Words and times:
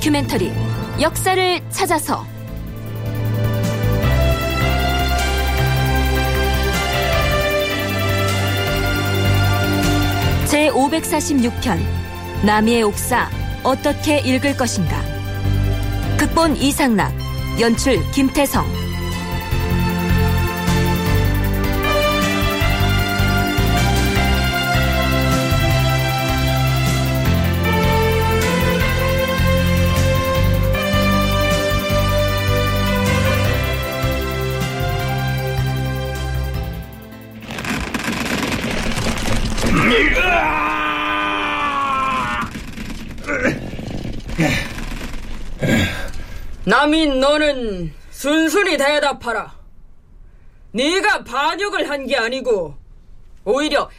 다큐멘터리 0.00 0.50
역사를 0.98 1.60
찾아서. 1.68 2.24
제 10.46 10.70
546편 10.70 11.78
남이의 12.46 12.82
옥사 12.84 13.28
어떻게 13.62 14.20
읽을 14.20 14.56
것인가? 14.56 14.96
극본 16.16 16.56
이상락 16.56 17.12
연출 17.60 18.00
김태성 18.12 18.64
남인 46.74 47.18
너는 47.18 47.92
순순히 48.12 48.76
대답하라. 48.76 49.58
네가 50.72 51.24
반역을 51.24 51.90
한 51.90 52.06
게 52.06 52.16
아니고 52.16 52.78
오히려 53.44 53.90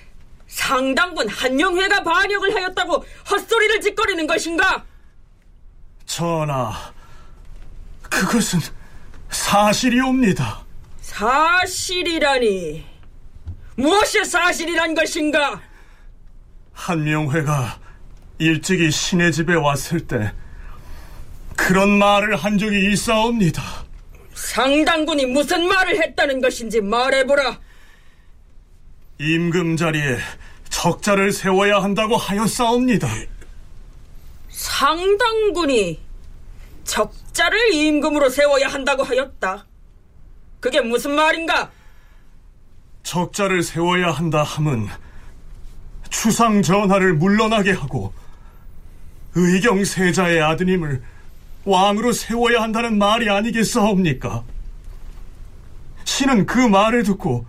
상당분 0.47 1.27
한영회가 1.27 2.01
반역을 2.03 2.55
하였다고 2.55 3.05
헛소리를 3.29 3.81
짓거리는 3.81 4.25
것인가? 4.25 4.85
전하, 6.05 6.71
그것은 8.09 8.59
사실이옵니다. 9.29 10.61
사실이라니 11.01 12.85
무엇이 13.75 14.23
사실이란 14.23 14.93
것인가? 14.95 15.61
한명회가 16.71 17.79
일찍이 18.39 18.89
신의 18.91 19.33
집에 19.33 19.55
왔을 19.55 20.07
때 20.07 20.33
그런 21.55 21.89
말을 21.89 22.35
한 22.35 22.57
적이 22.57 22.91
있사옵니다. 22.91 23.61
상당군이 24.33 25.25
무슨 25.27 25.67
말을 25.67 26.01
했다는 26.01 26.41
것인지 26.41 26.81
말해보라. 26.81 27.59
임금 29.19 29.77
자리에 29.77 30.17
적자를 30.69 31.31
세워야 31.31 31.83
한다고 31.83 32.17
하였사옵니다. 32.17 33.07
상당군이 34.49 35.99
적자를 36.83 37.73
임금으로 37.73 38.29
세워야 38.29 38.67
한다고 38.67 39.03
하였다. 39.03 39.65
그게 40.59 40.81
무슨 40.81 41.11
말인가? 41.11 41.71
적자를 43.03 43.63
세워야 43.63 44.11
한다 44.11 44.43
함은 44.43 44.87
추상 46.09 46.61
전하를 46.61 47.13
물러나게 47.13 47.71
하고 47.71 48.13
의경 49.33 49.83
세자의 49.83 50.41
아드님을 50.41 51.01
왕으로 51.65 52.11
세워야 52.11 52.61
한다는 52.61 52.97
말이 52.97 53.29
아니겠사옵니까? 53.29 54.43
신은 56.03 56.45
그 56.45 56.57
말을 56.57 57.03
듣고 57.03 57.45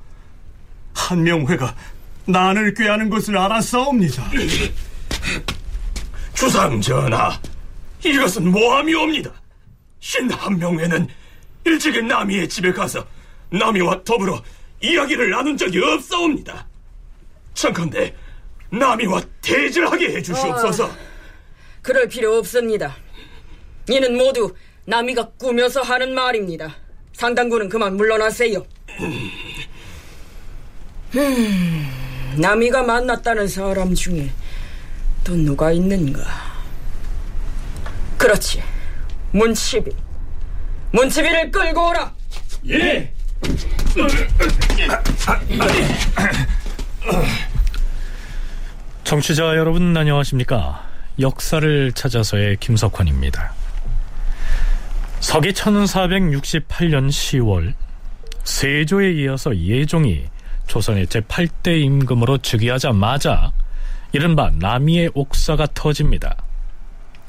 한명회가 0.94 1.74
난을 2.26 2.74
꾀하는 2.74 3.10
것을 3.10 3.36
알았사옵니다. 3.36 4.30
주상 6.34 6.80
전하, 6.80 7.40
이것은 8.04 8.50
모함이옵니다. 8.50 9.32
신 10.00 10.30
한명회는 10.30 11.08
일찍이 11.64 12.02
남이의 12.02 12.48
집에 12.48 12.72
가서 12.72 13.06
남이와 13.50 14.02
더불어 14.04 14.42
이야기를 14.80 15.30
나눈 15.30 15.56
적이 15.56 15.80
없사옵니다. 15.80 16.66
청컨대 17.54 18.14
남이와 18.70 19.20
대질하게 19.40 20.16
해주시옵소서. 20.16 20.86
아, 20.86 20.96
그럴 21.82 22.08
필요 22.08 22.36
없습니다. 22.38 22.96
이는 23.92 24.16
모두 24.16 24.54
남이가 24.86 25.32
꾸며서 25.38 25.82
하는 25.82 26.14
말입니다. 26.14 26.74
상당군은 27.12 27.68
그만 27.68 27.94
물러나세요. 27.96 28.64
음, 31.14 31.90
남이가 32.38 32.82
만났다는 32.84 33.46
사람 33.46 33.94
중에 33.94 34.30
또 35.22 35.34
누가 35.36 35.70
있는가? 35.72 36.22
그렇지. 38.16 38.62
문치비. 39.32 39.90
문치비를 40.92 41.50
끌고 41.50 41.88
오라. 41.88 42.14
예. 42.70 43.12
청취자 49.04 49.56
여러분 49.56 49.94
안녕하십니까? 49.94 50.88
역사를 51.20 51.92
찾아서의 51.92 52.56
김석환입니다. 52.58 53.61
서기 55.22 55.52
1468년 55.52 57.08
10월 57.08 57.74
세조에 58.42 59.12
이어서 59.12 59.56
예종이 59.56 60.24
조선의 60.66 61.06
제8대 61.06 61.80
임금으로 61.80 62.38
즉위하자마자 62.38 63.52
이른바 64.10 64.50
남이의 64.58 65.12
옥사가 65.14 65.68
터집니다. 65.74 66.36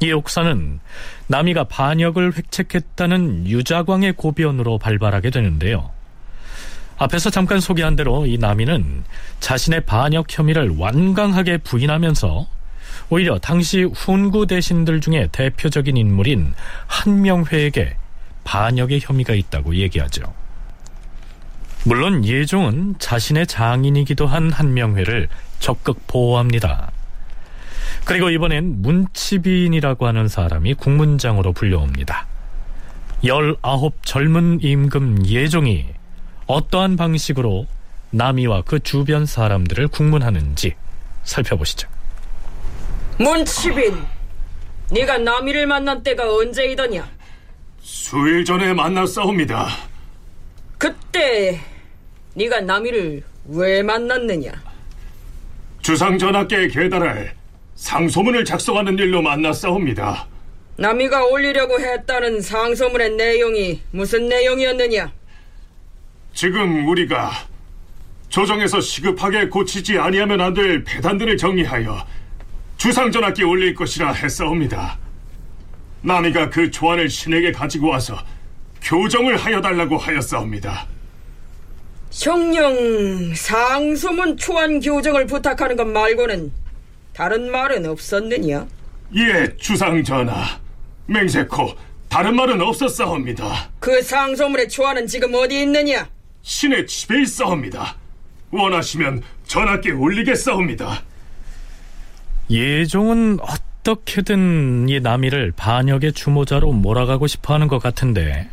이 0.02 0.12
옥사는 0.12 0.80
남이가 1.28 1.66
반역을 1.66 2.36
획책했다는 2.36 3.48
유자광의 3.48 4.14
고변으로 4.14 4.80
발발하게 4.80 5.30
되는데요. 5.30 5.92
앞에서 6.98 7.30
잠깐 7.30 7.60
소개한 7.60 7.96
대로 7.96 8.26
이 8.26 8.40
남이는 8.40 9.04
자신의 9.40 9.82
반역 9.86 10.26
혐의를 10.36 10.78
완강하게 10.78 11.60
부인하면서 11.60 12.48
오히려 13.14 13.38
당시 13.38 13.84
훈구 13.84 14.48
대신들 14.48 15.00
중에 15.00 15.30
대표적인 15.32 15.96
인물인 15.98 16.52
한명회에게 16.88 17.96
반역의 18.44 19.02
혐의가 19.04 19.36
있다고 19.36 19.76
얘기하죠. 19.76 20.34
물론 21.86 22.26
예종은 22.26 22.96
자신의 22.98 23.46
장인이기도 23.46 24.26
한 24.26 24.52
한명회를 24.52 25.30
적극 25.60 26.08
보호합니다. 26.08 26.90
그리고 28.04 28.32
이번엔 28.32 28.82
문치빈이라고 28.82 30.08
하는 30.08 30.28
사람이 30.28 30.74
국문장으로 30.74 31.54
불려옵니다. 31.54 32.26
열아홉 33.24 34.04
젊은 34.04 34.58
임금 34.64 35.28
예종이 35.28 35.86
어떠한 36.48 36.96
방식으로 36.96 37.68
남이와 38.10 38.64
그 38.64 38.80
주변 38.80 39.28
사람들을 39.28 39.90
국문하는지 39.90 40.74
살펴보시죠. 41.24 41.88
문치빈, 43.20 43.98
네가 44.92 45.20
남이를 45.20 45.68
만난 45.68 46.02
때가 46.04 46.34
언제이더냐? 46.36 47.08
수일 47.82 48.44
전에 48.46 48.74
만났사옵니다. 48.74 49.68
그때 50.78 51.60
네가 52.36 52.62
남이를 52.62 53.24
왜 53.50 53.84
만났느냐? 53.84 54.52
주상 55.82 56.18
전하께 56.18 56.68
계달할 56.70 57.36
상소문을 57.76 58.46
작성하는 58.46 58.98
일로 58.98 59.22
만났사옵니다. 59.22 60.28
남이가 60.78 61.26
올리려고 61.26 61.80
했다는 61.80 62.42
상소문의 62.42 63.12
내용이 63.12 63.82
무슨 63.92 64.28
내용이었느냐? 64.28 65.12
지금 66.34 66.88
우리가 66.88 67.32
조정에서 68.30 68.82
시급하게 68.82 69.50
고치지 69.50 70.00
아니하면 70.00 70.42
안 70.42 70.54
될 70.56 70.84
배단들을 70.84 71.38
정리하여 71.38 72.08
주상 72.84 73.10
전하께 73.10 73.46
올릴 73.46 73.74
것이라 73.74 74.12
했사옵니다. 74.12 75.00
남이가 76.02 76.50
그 76.50 76.70
조안을 76.70 77.10
신에게 77.10 77.54
가지고 77.54 77.88
와서 77.88 78.22
교정을 78.82 79.38
하여 79.38 79.62
달라고 79.62 79.96
하였사옵니다. 79.96 80.86
형령 82.12 83.34
상소문 83.36 84.36
초안 84.36 84.82
교정을 84.82 85.28
부탁하는 85.28 85.78
것 85.78 85.88
말고는 85.88 86.52
다른 87.14 87.50
말은 87.50 87.86
없었느냐? 87.86 88.68
예, 89.16 89.56
주상 89.56 90.04
전하. 90.04 90.44
맹세코 91.06 91.76
다른 92.10 92.36
말은 92.36 92.60
없었사옵니다. 92.60 93.70
그 93.80 94.02
상소문의 94.02 94.68
초안은 94.68 95.08
지금 95.08 95.34
어디 95.36 95.62
있느냐? 95.62 96.10
신의 96.42 96.86
집에 96.88 97.22
있사옵니다. 97.22 97.96
원하시면 98.52 99.24
전하께 99.48 99.92
올리겠사옵니다. 99.92 101.02
예종은 102.50 103.40
어떻게든 103.42 104.90
이 104.90 105.00
남이를 105.00 105.54
반역의 105.56 106.14
주모자로 106.14 106.72
몰아가고 106.72 107.28
싶어하는 107.28 107.68
것 107.68 107.80
같은데 107.80 108.50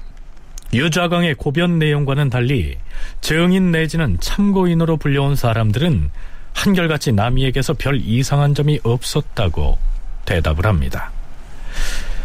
유자강의 0.73 1.35
고변 1.35 1.79
내용과는 1.79 2.31
달리 2.31 2.79
증인 3.21 3.73
내지는 3.73 4.19
참고인으로 4.21 4.97
불려온 4.97 5.35
사람들은 5.35 6.11
한결같이 6.53 7.13
남이에게서 7.13 7.75
별 7.75 8.01
이상한 8.01 8.55
점이 8.55 8.81
없었다고 8.83 9.79
대답을 10.25 10.67
합니다. 10.67 11.11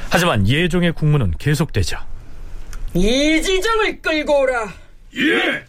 하지만 0.10 0.48
예종의 0.48 0.94
국문은 0.94 1.34
계속되죠. 1.38 1.98
이지정을 2.94 4.02
끌고 4.02 4.42
오라. 4.42 4.74
예! 5.18 5.66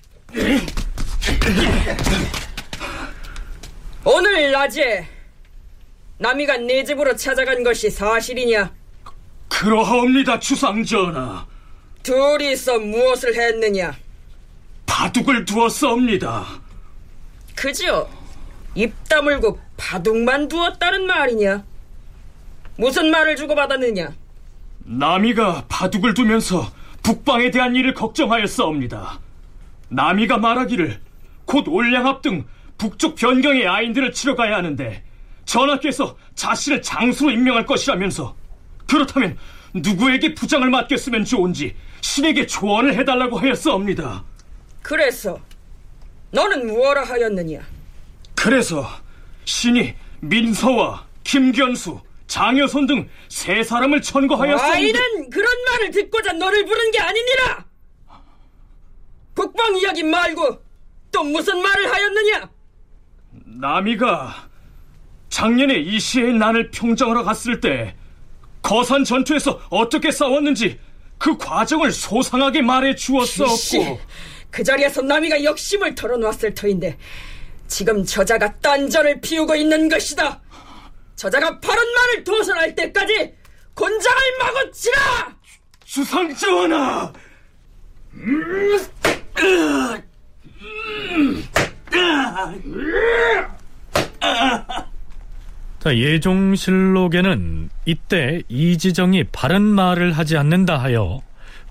오늘 4.04 4.52
낮에 4.52 5.15
남이가 6.18 6.56
네 6.58 6.84
집으로 6.84 7.14
찾아간 7.16 7.62
것이 7.62 7.90
사실이냐? 7.90 8.72
그러하옵니다, 9.48 10.38
주상전하. 10.40 11.46
둘이서 12.02 12.78
무엇을 12.78 13.34
했느냐? 13.34 13.94
바둑을 14.86 15.44
두었사옵니다. 15.44 16.46
그저 17.54 18.08
입 18.74 18.92
다물고 19.08 19.58
바둑만 19.76 20.48
두었다는 20.48 21.06
말이냐? 21.06 21.64
무슨 22.78 23.10
말을 23.10 23.36
주고받았느냐? 23.36 24.14
남이가 24.84 25.64
바둑을 25.68 26.14
두면서 26.14 26.70
북방에 27.02 27.50
대한 27.50 27.74
일을 27.76 27.94
걱정하였사옵니다. 27.94 29.20
남이가 29.88 30.38
말하기를 30.38 31.00
곧 31.44 31.68
올량합 31.68 32.22
등 32.22 32.44
북쪽 32.78 33.16
변경의 33.16 33.66
아인들을 33.66 34.12
치러 34.12 34.34
가야 34.36 34.56
하는데 34.56 35.02
전하께서 35.46 36.16
자신을 36.34 36.82
장수로 36.82 37.30
임명할 37.30 37.64
것이라면서 37.64 38.36
그렇다면 38.86 39.38
누구에게 39.72 40.34
부장을 40.34 40.68
맡겼으면 40.68 41.24
좋은지 41.24 41.74
신에게 42.00 42.46
조언을 42.46 42.94
해달라고 42.94 43.38
하였사옵니다. 43.38 44.24
그래서 44.82 45.40
너는 46.30 46.66
무엇라 46.66 47.04
하였느냐? 47.04 47.60
그래서 48.34 48.86
신이 49.44 49.94
민서와 50.20 51.06
김견수, 51.24 52.00
장여손 52.26 52.86
등세 52.86 53.62
사람을 53.62 54.02
천거하였사옵니다. 54.02 54.76
아이는 54.76 55.30
그런 55.30 55.64
말을 55.64 55.90
듣고자 55.90 56.32
너를 56.34 56.64
부른 56.64 56.90
게 56.90 56.98
아니니라! 57.00 57.64
북방 59.34 59.76
이야기 59.76 60.02
말고 60.02 60.62
또 61.12 61.22
무슨 61.24 61.60
말을 61.62 61.92
하였느냐? 61.92 62.50
남이가 63.44 64.45
작년에 65.36 65.74
이 65.74 66.00
시의 66.00 66.32
난을 66.32 66.70
평정하러 66.70 67.22
갔을 67.22 67.60
때 67.60 67.94
거산 68.62 69.04
전투에서 69.04 69.60
어떻게 69.68 70.10
싸웠는지 70.10 70.80
그 71.18 71.36
과정을 71.36 71.92
소상하게 71.92 72.62
말해 72.62 72.96
씨, 72.96 73.08
주었사옵고 73.08 74.00
그 74.50 74.64
자리에서 74.64 75.02
남이가 75.02 75.44
역심을 75.44 75.94
털어놓았을 75.94 76.54
터인데 76.54 76.96
지금 77.68 78.02
저자가 78.02 78.54
딴전을 78.60 79.20
피우고 79.20 79.54
있는 79.54 79.90
것이다. 79.90 80.40
저자가 81.16 81.60
바른 81.60 81.82
말을 81.94 82.24
도설할 82.24 82.74
때까지 82.74 83.34
곤장을 83.74 84.18
마구 84.38 84.72
치라! 84.72 85.36
주상전하 85.84 87.12
자, 95.86 95.96
예종실록에는 95.96 97.70
이때 97.84 98.42
이지정이 98.48 99.22
바른 99.30 99.62
말을 99.62 100.10
하지 100.10 100.36
않는다 100.36 100.78
하여 100.78 101.20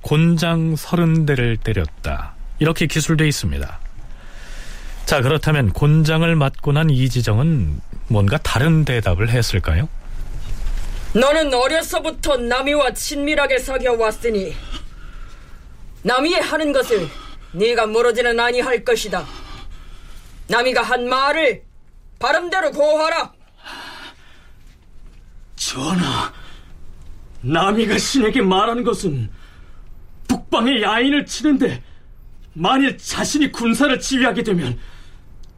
곤장 0.04 0.78
서른 0.78 1.26
대를 1.26 1.58
때렸다. 1.58 2.34
이렇게 2.60 2.88
기술돼 2.88 3.28
있습니다. 3.28 3.80
자, 5.06 5.22
그렇다면 5.22 5.74
곤장을 5.74 6.34
맞고 6.34 6.72
난 6.72 6.90
이지정은 6.90 7.82
뭔가 8.08 8.38
다른 8.38 8.86
대답을 8.86 9.28
했을까요? 9.32 9.90
너는 11.14 11.54
어려서부터 11.54 12.38
남이와 12.38 12.94
친밀하게 12.94 13.58
사귀어 13.60 13.96
왔으니 13.96 14.56
남이의 16.04 16.40
하는 16.40 16.72
것을 16.72 17.06
네가 17.52 17.88
모르지는 17.88 18.40
아니할 18.40 18.86
것이다. 18.86 19.26
남이가 20.48 20.84
한 20.84 21.06
말을 21.10 21.64
바른대로 22.18 22.72
고하라. 22.72 23.34
전하 25.56 26.34
남이가 27.42 27.98
신에게 27.98 28.42
말하는 28.42 28.84
것은 28.84 29.30
북방의 30.28 30.82
야인을 30.82 31.26
치는데 31.26 31.84
만일 32.54 32.98
자신이 32.98 33.52
군사를 33.52 34.00
지휘하게 34.00 34.44
되면 34.44 34.80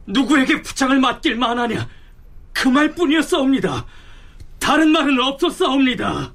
누구에게 0.06 0.62
부장을 0.62 0.98
맡길 0.98 1.36
만하냐? 1.36 1.88
그 2.52 2.68
말뿐이었사옵니다. 2.68 3.86
다른 4.58 4.90
말은 4.90 5.20
없었사옵니다. 5.20 6.34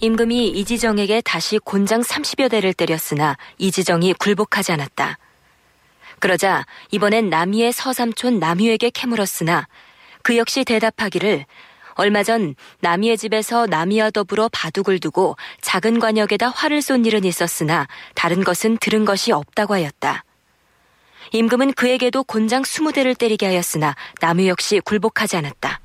임금이 0.00 0.48
이지정에게 0.48 1.22
다시 1.22 1.58
곤장 1.58 2.02
30여 2.02 2.50
대를 2.50 2.74
때렸으나 2.74 3.36
이지정이 3.56 4.12
굴복하지 4.14 4.72
않았다. 4.72 5.18
그러자 6.18 6.66
이번엔 6.90 7.30
남이의 7.30 7.72
서삼촌 7.72 8.38
남유에게 8.38 8.90
캐물었으나 8.90 9.66
그 10.22 10.36
역시 10.36 10.64
대답하기를 10.64 11.46
얼마 11.96 12.22
전 12.22 12.54
남이의 12.80 13.16
집에서 13.16 13.66
남이와 13.66 14.10
더불어 14.10 14.48
바둑을 14.52 15.00
두고 15.00 15.36
작은 15.62 15.98
관역에다 15.98 16.50
활을 16.50 16.82
쏜 16.82 17.04
일은 17.04 17.24
있었으나 17.24 17.88
다른 18.14 18.44
것은 18.44 18.76
들은 18.78 19.04
것이 19.04 19.32
없다고 19.32 19.74
하였다. 19.74 20.24
임금은 21.32 21.72
그에게도 21.72 22.24
곤장 22.24 22.62
20대를 22.62 23.18
때리게 23.18 23.46
하였으나 23.46 23.96
남유 24.20 24.46
역시 24.46 24.80
굴복하지 24.80 25.36
않았다. 25.38 25.80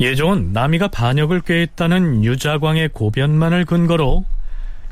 예종은 0.00 0.52
남이가 0.52 0.88
반역을 0.88 1.42
꾀했다는 1.42 2.24
유자광의 2.24 2.88
고변만을 2.88 3.66
근거로 3.66 4.24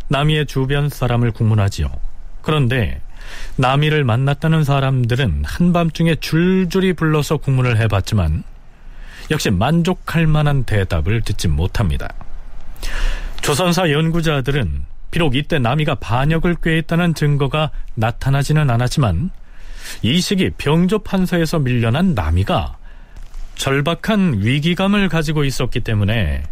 남이의 0.08 0.46
주변 0.46 0.88
사람을 0.88 1.32
국문하지요. 1.32 1.90
그런데 2.42 3.00
남이를 3.56 4.04
만났다는 4.04 4.62
사람들은 4.62 5.44
한밤중에 5.44 6.16
줄줄이 6.16 6.92
불러서 6.92 7.38
국문을 7.38 7.78
해봤지만 7.78 8.44
역시 9.30 9.50
만족할 9.50 10.26
만한 10.26 10.64
대답을 10.64 11.22
듣지 11.22 11.48
못합니다. 11.48 12.08
조선사 13.40 13.90
연구자들은 13.90 14.84
비록 15.10 15.34
이때 15.34 15.58
남이가 15.58 15.96
반역을 15.96 16.56
꾀했다는 16.62 17.14
증거가 17.14 17.70
나타나지는 17.94 18.70
않았지만 18.70 19.30
이 20.02 20.20
시기 20.20 20.50
병조 20.50 21.00
판서에서 21.00 21.58
밀려난 21.58 22.14
남이가 22.14 22.76
절박한 23.56 24.40
위기감을 24.40 25.08
가지고 25.08 25.44
있었기 25.44 25.80
때문에 25.80 26.42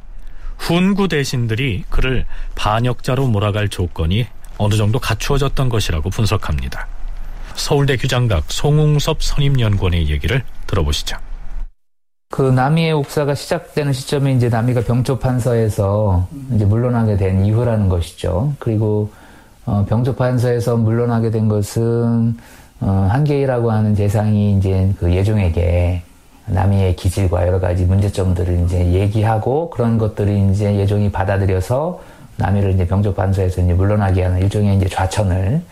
훈구 0.58 1.08
대신들이 1.08 1.85
그를 1.88 2.26
반역자로 2.56 3.28
몰아갈 3.28 3.68
조건이 3.68 4.26
어느 4.56 4.75
정도 4.75 4.99
갖추어졌던 4.99 5.68
것이라고 5.68 6.11
분석합니다. 6.11 6.88
서울대 7.54 7.97
규장각 7.97 8.44
송웅섭 8.49 9.23
선임연구원의 9.23 10.11
얘기를 10.11 10.42
들어보시죠. 10.66 11.16
그 12.30 12.42
남이의 12.42 12.92
옥사가 12.92 13.35
시작되는 13.35 13.92
시점이 13.92 14.35
이제 14.35 14.49
남이가 14.50 14.82
병조 14.82 15.18
판서에서 15.18 16.28
이제 16.52 16.66
물러나게 16.66 17.16
된 17.16 17.44
이후라는 17.44 17.88
것이죠. 17.88 18.52
그리고 18.58 19.11
어, 19.64 19.85
병조 19.88 20.14
판서에서 20.14 20.76
물러나게 20.76 21.30
된 21.30 21.49
것은 21.49 22.37
어, 22.80 23.08
한계이라고 23.11 23.70
하는 23.70 23.94
재상이 23.94 24.58
이제 24.58 24.92
그 24.99 25.12
예종에게 25.12 26.02
남이의 26.47 26.97
기질과 26.97 27.47
여러 27.47 27.61
가지 27.61 27.85
문제점들을 27.85 28.64
이제 28.64 28.87
얘기하고 28.92 29.70
그런 29.70 29.97
것들을 29.99 30.50
이제 30.50 30.76
예종이 30.76 31.11
받아들여서 31.11 32.00
남이를 32.37 32.73
이제 32.73 32.87
병조 32.87 33.14
판서에서 33.14 33.62
이제 33.62 33.73
물러나게 33.73 34.23
하는 34.23 34.40
일종의 34.40 34.76
이제 34.76 34.87
좌천을 34.87 35.62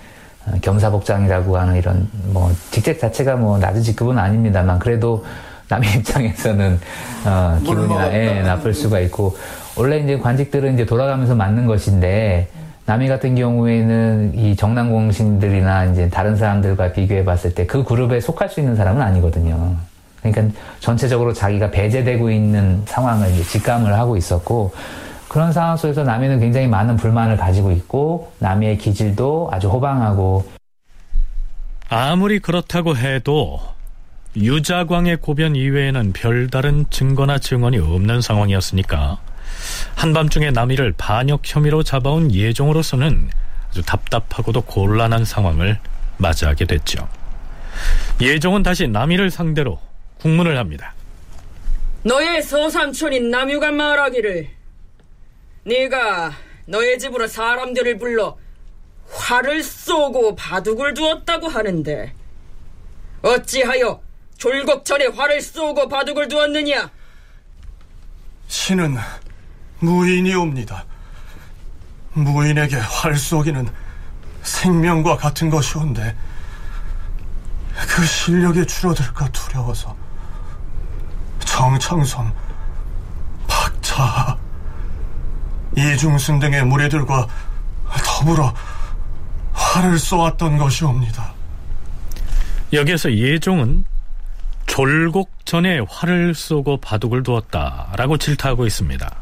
어, 0.47 0.53
겸사복장이라고 0.63 1.59
하는 1.59 1.77
이런 1.77 2.09
뭐 2.33 2.51
직책 2.71 2.99
자체가 2.99 3.37
뭐 3.37 3.59
낮은 3.59 3.83
직급은 3.83 4.19
아닙니다만 4.19 4.79
그래도 4.79 5.23
남의 5.69 5.97
입장에서는 5.97 6.81
어, 7.27 7.59
기분이나 7.65 8.13
예, 8.15 8.43
나쁠 8.43 8.73
수가 8.75 9.01
있고. 9.01 9.37
원래 9.77 9.99
이제 9.99 10.17
관직들은 10.19 10.75
이제 10.75 10.87
돌아가면서 10.87 11.35
맞는 11.35 11.67
것인데 11.67 12.49
남이 12.87 13.09
같은 13.09 13.35
경우에는 13.35 14.33
이 14.37 14.55
정남공신들이나 14.57 15.87
이제 15.87 16.09
다른 16.09 16.37
사람들과 16.37 16.93
비교해 16.93 17.25
봤을 17.25 17.53
때 17.55 17.67
그 17.67 17.83
그룹에 17.85 18.21
속할 18.21 18.49
수 18.49 18.61
있는 18.61 18.77
사람은 18.77 19.03
아니거든요. 19.03 19.75
그러니까 20.23 20.57
전체적으로 20.81 21.33
자기가 21.33 21.71
배제되고 21.71 22.31
있는 22.31 22.83
상황을 22.87 23.31
이제 23.33 23.43
직감을 23.43 23.93
하고 23.93 24.17
있었고 24.17 24.73
그런 25.29 25.53
상황 25.53 25.77
속에서 25.77 26.05
남이는 26.05 26.41
굉장히 26.41 26.69
많은 26.69 26.97
불만을 26.97 27.37
가지고 27.37 27.71
있고 27.73 28.33
남이의 28.39 28.79
기질도 28.79 29.51
아주 29.53 29.69
호방하고. 29.69 30.47
아무리 31.89 32.39
그렇다고 32.39 32.97
해도 32.97 33.61
유자광의 34.37 35.17
고변 35.17 35.57
이외에는 35.57 36.13
별다른 36.13 36.85
증거나 36.91 37.39
증언이 37.39 37.79
없는 37.79 38.21
상황이었으니까 38.21 39.19
한밤중에 39.95 40.51
남이를 40.51 40.93
반역 40.99 41.41
혐의로 41.45 41.83
잡아온 41.83 42.33
예종으로서는 42.33 43.31
아주 43.71 43.83
답답하고도 43.83 44.61
곤란한 44.63 45.25
상황을 45.25 45.79
맞이하게 46.19 46.67
됐죠. 46.67 47.09
예종은 48.21 48.63
다시 48.63 48.87
남이를 48.87 49.31
상대로 49.31 49.81
국문을 50.19 50.59
합니다. 50.59 50.95
너의 52.03 52.43
서삼촌인 52.43 53.31
남유가 53.31 53.73
말하기를 53.73 54.49
네가 55.65 56.33
너의 56.67 56.99
집으로 56.99 57.27
사람들을 57.27 57.99
불러 57.99 58.37
활을 59.11 59.63
쏘고 59.63 60.37
바둑을 60.37 60.95
두었다고 60.95 61.49
하는데 61.49 62.13
어찌하여 63.23 64.06
졸곡 64.39 64.85
전에 64.85 65.07
활을 65.07 65.41
쏘고 65.41 65.89
바둑을 65.89 66.29
두었느냐? 66.29 66.91
신은 68.49 68.97
무인이옵니다. 69.81 70.85
무인에게 72.13 72.77
활 72.77 73.17
쏘기는 73.17 73.69
생명과 74.43 75.17
같은 75.17 75.51
것이온데 75.51 76.17
그 77.89 78.05
실력이 78.05 78.67
줄어들까 78.67 79.29
두려워서 79.31 79.95
정창선, 81.41 82.33
박차, 83.47 84.37
이중순 85.77 86.39
등의 86.39 86.65
무리들과 86.65 87.27
더불어 88.05 88.55
활을 89.53 89.99
쏘았던 89.99 90.57
것이옵니다. 90.59 91.35
여기에서 92.73 93.13
예종은 93.13 93.85
졸곡 94.67 95.47
전에 95.47 95.81
활을 95.89 96.35
쏘고 96.35 96.79
바둑을 96.79 97.23
두었다라고 97.23 98.19
질타하고 98.19 98.67
있습니다. 98.67 99.17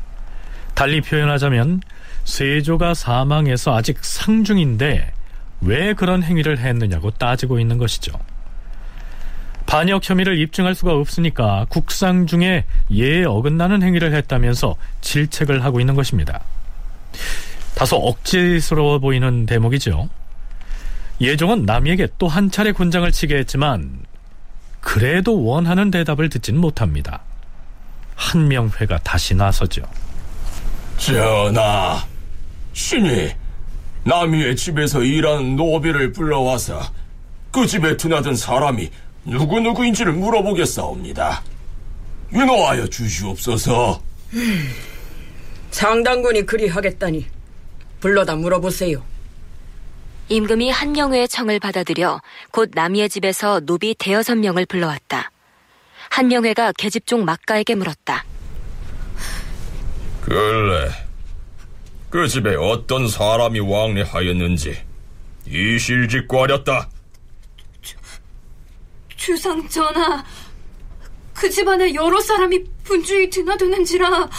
달리 0.74 1.00
표현하자면 1.00 1.80
세조가 2.24 2.94
사망해서 2.94 3.76
아직 3.76 3.98
상중인데 4.02 5.12
왜 5.60 5.94
그런 5.94 6.22
행위를 6.22 6.58
했느냐고 6.58 7.10
따지고 7.10 7.60
있는 7.60 7.78
것이죠. 7.78 8.12
반역 9.66 10.08
혐의를 10.08 10.38
입증할 10.38 10.74
수가 10.74 10.92
없으니까 10.92 11.66
국상 11.68 12.26
중에 12.26 12.64
예에 12.90 13.24
어긋나는 13.24 13.82
행위를 13.82 14.14
했다면서 14.14 14.76
질책을 15.00 15.64
하고 15.64 15.80
있는 15.80 15.94
것입니다. 15.94 16.40
다소 17.74 17.96
억지스러워 17.96 18.98
보이는 18.98 19.46
대목이죠. 19.46 20.08
예종은 21.20 21.64
남에게 21.64 22.08
또 22.18 22.28
한 22.28 22.50
차례 22.50 22.72
군장을 22.72 23.10
치게 23.10 23.36
했지만 23.36 24.00
그래도 24.84 25.42
원하는 25.42 25.90
대답을 25.90 26.28
듣진 26.28 26.58
못합니다. 26.58 27.22
한명회가 28.16 28.98
다시 28.98 29.34
나서죠. 29.34 29.82
전하, 30.98 32.06
신이 32.74 33.30
남이의 34.04 34.54
집에서 34.54 35.02
일하는 35.02 35.56
노비를 35.56 36.12
불러와서 36.12 36.80
그 37.50 37.66
집에 37.66 37.96
드나든 37.96 38.36
사람이 38.36 38.90
누구누구인지를 39.24 40.12
물어보겠사옵니다. 40.12 41.42
윤호하여 42.32 42.86
주시옵소서. 42.88 44.02
상당군이 45.70 46.44
그리하겠다니 46.44 47.26
불러다 48.00 48.36
물어보세요. 48.36 49.02
임금이 50.28 50.70
한명회의 50.70 51.28
청을 51.28 51.60
받아들여 51.60 52.20
곧 52.50 52.70
남이의 52.72 53.08
집에서 53.08 53.60
노비 53.60 53.94
대여섯 53.94 54.38
명을 54.38 54.66
불러왔다. 54.66 55.30
한명회가 56.10 56.72
계집종 56.72 57.24
막가에게 57.24 57.74
물었다. 57.74 58.24
근래 60.22 60.90
그 62.08 62.26
집에 62.28 62.54
어떤 62.54 63.08
사람이 63.08 63.60
왕래하였는지 63.60 64.78
이실직과렸다. 65.46 66.88
주상 69.16 69.68
전하, 69.68 70.24
그 71.34 71.50
집안에 71.50 71.94
여러 71.94 72.20
사람이 72.20 72.64
분주히 72.84 73.28
드나드는지라 73.30 74.08
어, 74.08 74.30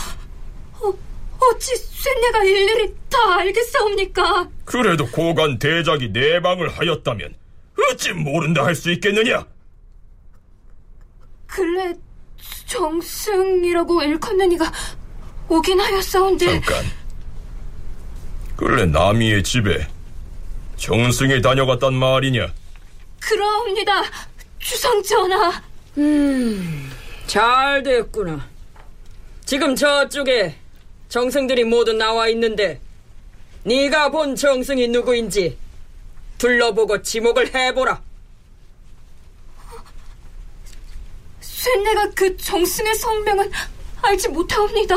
어찌 1.53 1.75
쇠내가 1.75 2.43
일일이 2.43 2.93
다 3.09 3.17
알겠사옵니까? 3.39 4.49
그래도 4.65 5.05
고관 5.07 5.59
대작이 5.59 6.09
내방을 6.09 6.69
하였다면 6.69 7.35
어찌 7.91 8.13
모른다 8.13 8.65
할 8.65 8.75
수 8.75 8.91
있겠느냐? 8.91 9.45
근래 11.47 11.93
정승이라고 12.67 14.01
일컫는 14.03 14.51
이가 14.53 14.71
오긴 15.47 15.79
하였사온데 15.79 16.45
잠깐. 16.61 16.85
근래 18.57 18.85
남이의 18.85 19.43
집에 19.43 19.87
정승이 20.77 21.41
다녀갔단 21.41 21.93
말이냐? 21.93 22.53
그러옵니다. 23.19 24.03
주상 24.59 25.01
전하. 25.03 25.61
음, 25.97 26.91
잘 27.27 27.83
됐구나. 27.83 28.47
지금 29.45 29.75
저쪽에 29.75 30.55
정승들이 31.09 31.63
모두 31.63 31.93
나와 31.93 32.27
있는데 32.29 32.81
네가 33.63 34.11
본 34.11 34.35
정승이 34.35 34.87
누구인지 34.89 35.57
둘러보고 36.37 37.01
지목을 37.01 37.53
해보라. 37.53 38.01
쇠내가 41.39 42.11
그 42.11 42.37
정승의 42.37 42.93
성명은 42.95 43.51
알지 44.03 44.29
못하옵니다. 44.29 44.95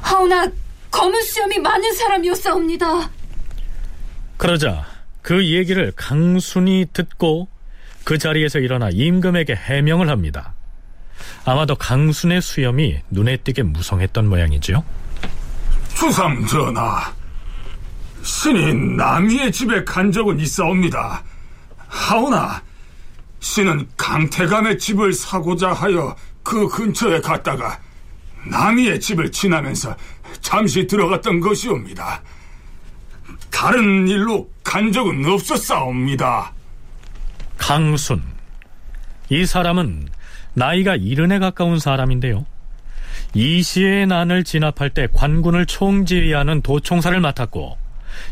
하오나 0.00 0.50
검은 0.90 1.22
수염이 1.22 1.58
많은 1.58 1.92
사람이었사옵니다. 1.92 3.10
그러자 4.36 4.86
그 5.22 5.46
얘기를 5.46 5.92
강순이 5.94 6.86
듣고 6.92 7.48
그 8.04 8.18
자리에서 8.18 8.58
일어나 8.58 8.88
임금에게 8.90 9.54
해명을 9.54 10.08
합니다. 10.08 10.55
아마도 11.44 11.74
강순의 11.76 12.42
수염이 12.42 13.00
눈에 13.10 13.36
띄게 13.38 13.62
무성했던 13.62 14.28
모양이지요. 14.28 14.84
주상 15.94 16.44
전하, 16.46 17.12
신이 18.22 18.96
남이의 18.96 19.52
집에 19.52 19.84
간 19.84 20.12
적은 20.12 20.40
있사옵니다. 20.40 21.22
하오나 21.88 22.62
신은 23.40 23.88
강태감의 23.96 24.78
집을 24.78 25.12
사고자 25.12 25.72
하여 25.72 26.16
그 26.42 26.68
근처에 26.68 27.20
갔다가 27.20 27.78
남이의 28.46 29.00
집을 29.00 29.32
지나면서 29.32 29.96
잠시 30.40 30.86
들어갔던 30.86 31.40
것이옵니다. 31.40 32.22
다른 33.50 34.06
일로 34.06 34.48
간 34.62 34.92
적은 34.92 35.24
없었사옵니다. 35.24 36.52
강순. 37.56 38.22
이 39.28 39.46
사람은 39.46 40.08
나이가 40.56 40.96
이른에 40.96 41.38
가까운 41.38 41.78
사람인데요. 41.78 42.46
이 43.34 43.62
시의 43.62 44.06
난을 44.06 44.44
진압할 44.44 44.88
때 44.90 45.06
관군을 45.12 45.66
총지휘하는 45.66 46.62
도총사를 46.62 47.18
맡았고 47.20 47.76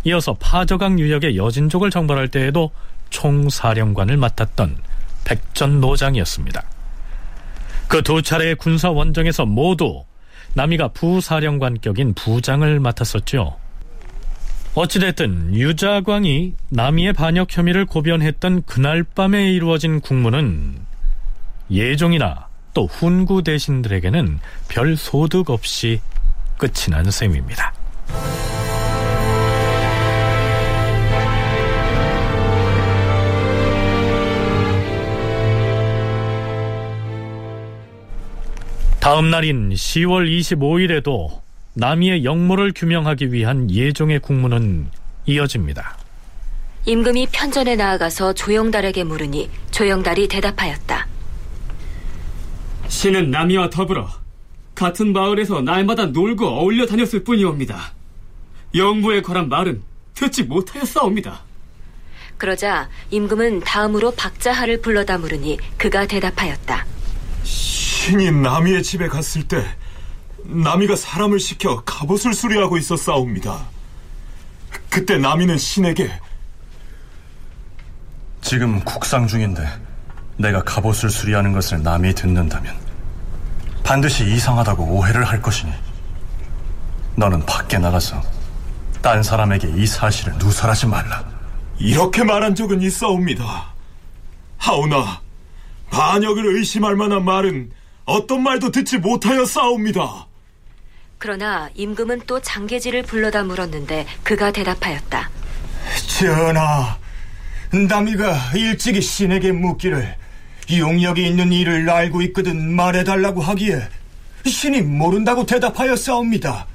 이어서 0.05 0.35
파저강 0.41 0.99
유역의 0.99 1.37
여진족을 1.37 1.91
정벌할 1.91 2.29
때에도 2.29 2.71
총사령관을 3.11 4.17
맡았던 4.17 4.79
백전노장이었습니다. 5.25 6.63
그 7.89 8.03
두 8.03 8.23
차례의 8.23 8.55
군사 8.57 8.91
원정에서 8.91 9.45
모두 9.45 10.05
남이가 10.55 10.89
부사령관격인 10.89 12.15
부장을 12.15 12.81
맡았었죠. 12.81 13.57
어찌됐든 14.75 15.55
유자광이 15.55 16.55
남이의 16.71 17.13
반역 17.13 17.49
혐의를 17.57 17.85
고변했던 17.85 18.63
그날 18.63 19.05
밤에 19.05 19.53
이루어진 19.53 20.01
국문은 20.01 20.84
예종이나 21.75 22.49
또 22.73 22.87
훈구 22.87 23.43
대신들에게는 23.43 24.39
별 24.69 24.97
소득 24.97 25.51
없이 25.51 26.01
끝이 26.57 26.91
난 26.91 27.11
셈입니다. 27.11 27.73
다음 39.01 39.31
날인 39.31 39.71
10월 39.71 40.27
25일에도 40.41 41.43
남이의 41.75 42.25
역모를 42.25 42.73
규명하기 42.75 43.33
위한 43.33 43.71
예종의 43.71 44.21
국문은 44.21 44.87
이어집니다. 45.27 45.99
임금이 46.87 47.29
편전에 47.31 47.77
나아가서 47.77 48.33
조영달에게 48.33 49.05
물으니 49.05 49.51
조영달이 49.73 50.29
대답하였다. 50.29 51.07
신은 52.89 53.31
남이와 53.31 53.71
더불어 53.71 54.09
같은 54.75 55.13
마을에서 55.13 55.61
날마다 55.61 56.07
놀고 56.07 56.47
어울려 56.47 56.87
다녔을 56.87 57.25
뿐이옵니다. 57.25 57.93
영무에 58.75 59.23
관한 59.23 59.49
말은 59.49 59.83
듣지 60.15 60.45
못하였사옵니다. 60.45 61.43
그러자 62.37 62.89
임금은 63.11 63.61
다음으로 63.61 64.11
박자하를 64.13 64.81
불러다 64.81 65.19
물으니 65.19 65.59
그가 65.79 66.07
대답하였다. 66.07 66.87
신이 67.45 68.33
남이의 68.33 68.83
집에 68.83 69.07
갔을 69.07 69.47
때 69.47 69.65
남이가 70.43 70.97
사람을 70.97 71.39
시켜 71.39 71.83
갑옷을 71.85 72.35
수리하고 72.35 72.77
있었사옵니다. 72.77 73.67
그때 74.91 75.17
남이는 75.19 75.57
신에게 75.57 76.11
지금 78.41 78.81
국상 78.85 79.27
중인데 79.27 79.63
내가 80.37 80.63
갑옷을 80.63 81.11
수리하는 81.11 81.53
것을 81.53 81.83
남이 81.83 82.15
듣는다면 82.15 82.75
반드시 83.83 84.25
이상하다고 84.25 84.85
오해를 84.85 85.25
할 85.25 85.41
것이니 85.41 85.73
너는 87.17 87.45
밖에 87.47 87.79
나가서 87.79 88.21
딴 89.03 89.23
사람에게 89.23 89.69
이 89.77 89.87
사실을 89.87 90.33
누설하지 90.39 90.87
말라. 90.87 91.25
이렇게 91.79 92.25
말한 92.25 92.55
적은 92.55 92.81
있사옵니다. 92.81 93.67
하오나 94.57 95.21
반역을 95.91 96.57
의심할 96.57 96.97
만한 96.97 97.25
말은 97.25 97.71
어떤 98.07 98.43
말도 98.43 98.71
듣지 98.71 98.99
못하여 98.99 99.45
싸웁니다. 99.45 100.27
그러나 101.19 101.69
임금은 101.75 102.23
또 102.27 102.41
장계지를 102.41 103.03
불러다 103.03 103.45
물었는데 103.45 104.07
그가 104.23 104.51
대답하였다. 104.51 105.31
전하, 106.09 106.97
남이가 107.89 108.53
일찍이 108.55 109.01
신에게 109.01 109.53
묻기를 109.53 110.17
용력이 110.71 111.27
있는 111.27 111.53
일을 111.53 111.89
알고 111.89 112.23
있거든 112.23 112.73
말해달라고 112.75 113.41
하기에 113.43 113.89
신이 114.47 114.83
모른다고 114.83 115.47
대답하여 115.47 115.97
싸웁니다. 115.97 116.67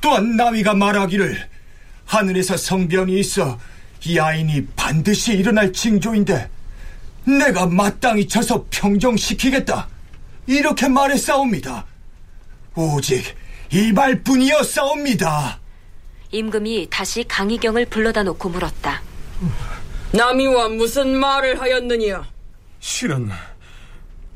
또한 0.00 0.36
나위가 0.36 0.74
말하기를 0.74 1.48
하늘에서 2.06 2.56
성변이 2.56 3.18
있어 3.20 3.58
이 4.04 4.18
아인이 4.18 4.66
반드시 4.76 5.32
일어날 5.32 5.72
징조인데 5.72 6.48
내가 7.24 7.66
마땅히 7.66 8.28
쳐서 8.28 8.66
평정시키겠다. 8.70 9.88
이렇게 10.46 10.88
말했사옵니다. 10.88 11.84
오직 12.76 13.34
이 13.72 13.90
말뿐이여 13.92 14.62
싸웁니다. 14.62 15.58
임금이 16.30 16.86
다시 16.90 17.24
강희경을 17.24 17.86
불러다 17.86 18.22
놓고 18.22 18.48
물었다. 18.48 19.02
남이와 20.12 20.68
무슨 20.68 21.16
말을 21.16 21.60
하였느냐? 21.60 22.24
실은 22.86 23.28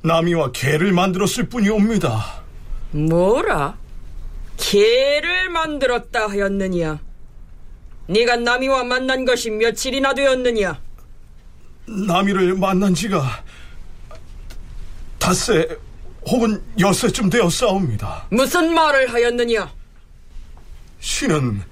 남이와 0.02 0.50
개를 0.50 0.92
만들었을 0.92 1.48
뿐이옵니다. 1.48 2.42
뭐라? 2.90 3.78
개를 4.56 5.48
만들었다 5.50 6.26
하였느냐? 6.28 6.98
네가 8.08 8.36
남이와 8.38 8.82
만난 8.82 9.24
것이 9.24 9.50
며칠이나 9.50 10.14
되었느냐? 10.14 10.80
남이를 11.86 12.54
만난 12.56 12.92
지가 12.92 13.44
닷새 15.20 15.68
혹은 16.26 16.60
엿새쯤 16.76 17.30
되었사옵니다. 17.30 18.26
무슨 18.32 18.74
말을 18.74 19.12
하였느냐? 19.12 19.72
신은 20.98 21.62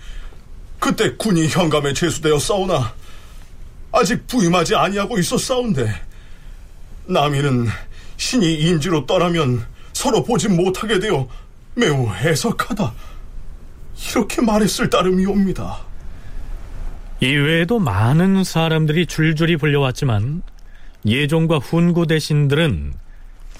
그때 0.79 1.17
군이 1.17 1.49
현감에 1.49 1.93
제수되어 1.93 2.39
싸우나 2.39 2.95
아직 3.91 4.25
부임하지 4.29 4.77
아니하고 4.77 5.19
있었사온데 5.19 6.08
남이는 7.09 7.67
신이 8.17 8.55
인지로 8.55 9.07
떠나면 9.07 9.65
서로 9.93 10.23
보지 10.23 10.49
못하게 10.49 10.99
되어 10.99 11.27
매우 11.75 12.09
해석하다 12.13 12.93
이렇게 14.11 14.43
말했을 14.43 14.91
따름이옵니다. 14.91 15.79
이외에도 17.21 17.79
많은 17.79 18.45
사람들이 18.45 19.07
줄줄이 19.07 19.57
불려왔지만 19.57 20.43
예종과 21.07 21.59
훈구 21.59 22.07
대신들은 22.07 22.93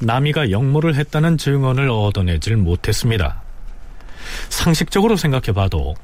남이가 0.01 0.51
역모를 0.51 0.95
했다는 0.95 1.39
증언을 1.39 1.91
얻어내질 1.91 2.57
못했습니다. 2.57 3.43
상식적으로 4.49 5.17
생각해봐도 5.17 5.97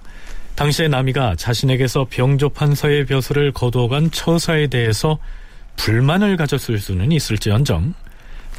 당시에 0.56 0.88
남이가 0.88 1.36
자신에게서 1.36 2.06
병조판서의 2.10 3.06
벼슬을 3.06 3.52
거두어간 3.52 4.10
처사에 4.10 4.68
대해서 4.68 5.18
불만을 5.76 6.36
가졌을 6.36 6.78
수는 6.78 7.12
있을지언정 7.12 7.94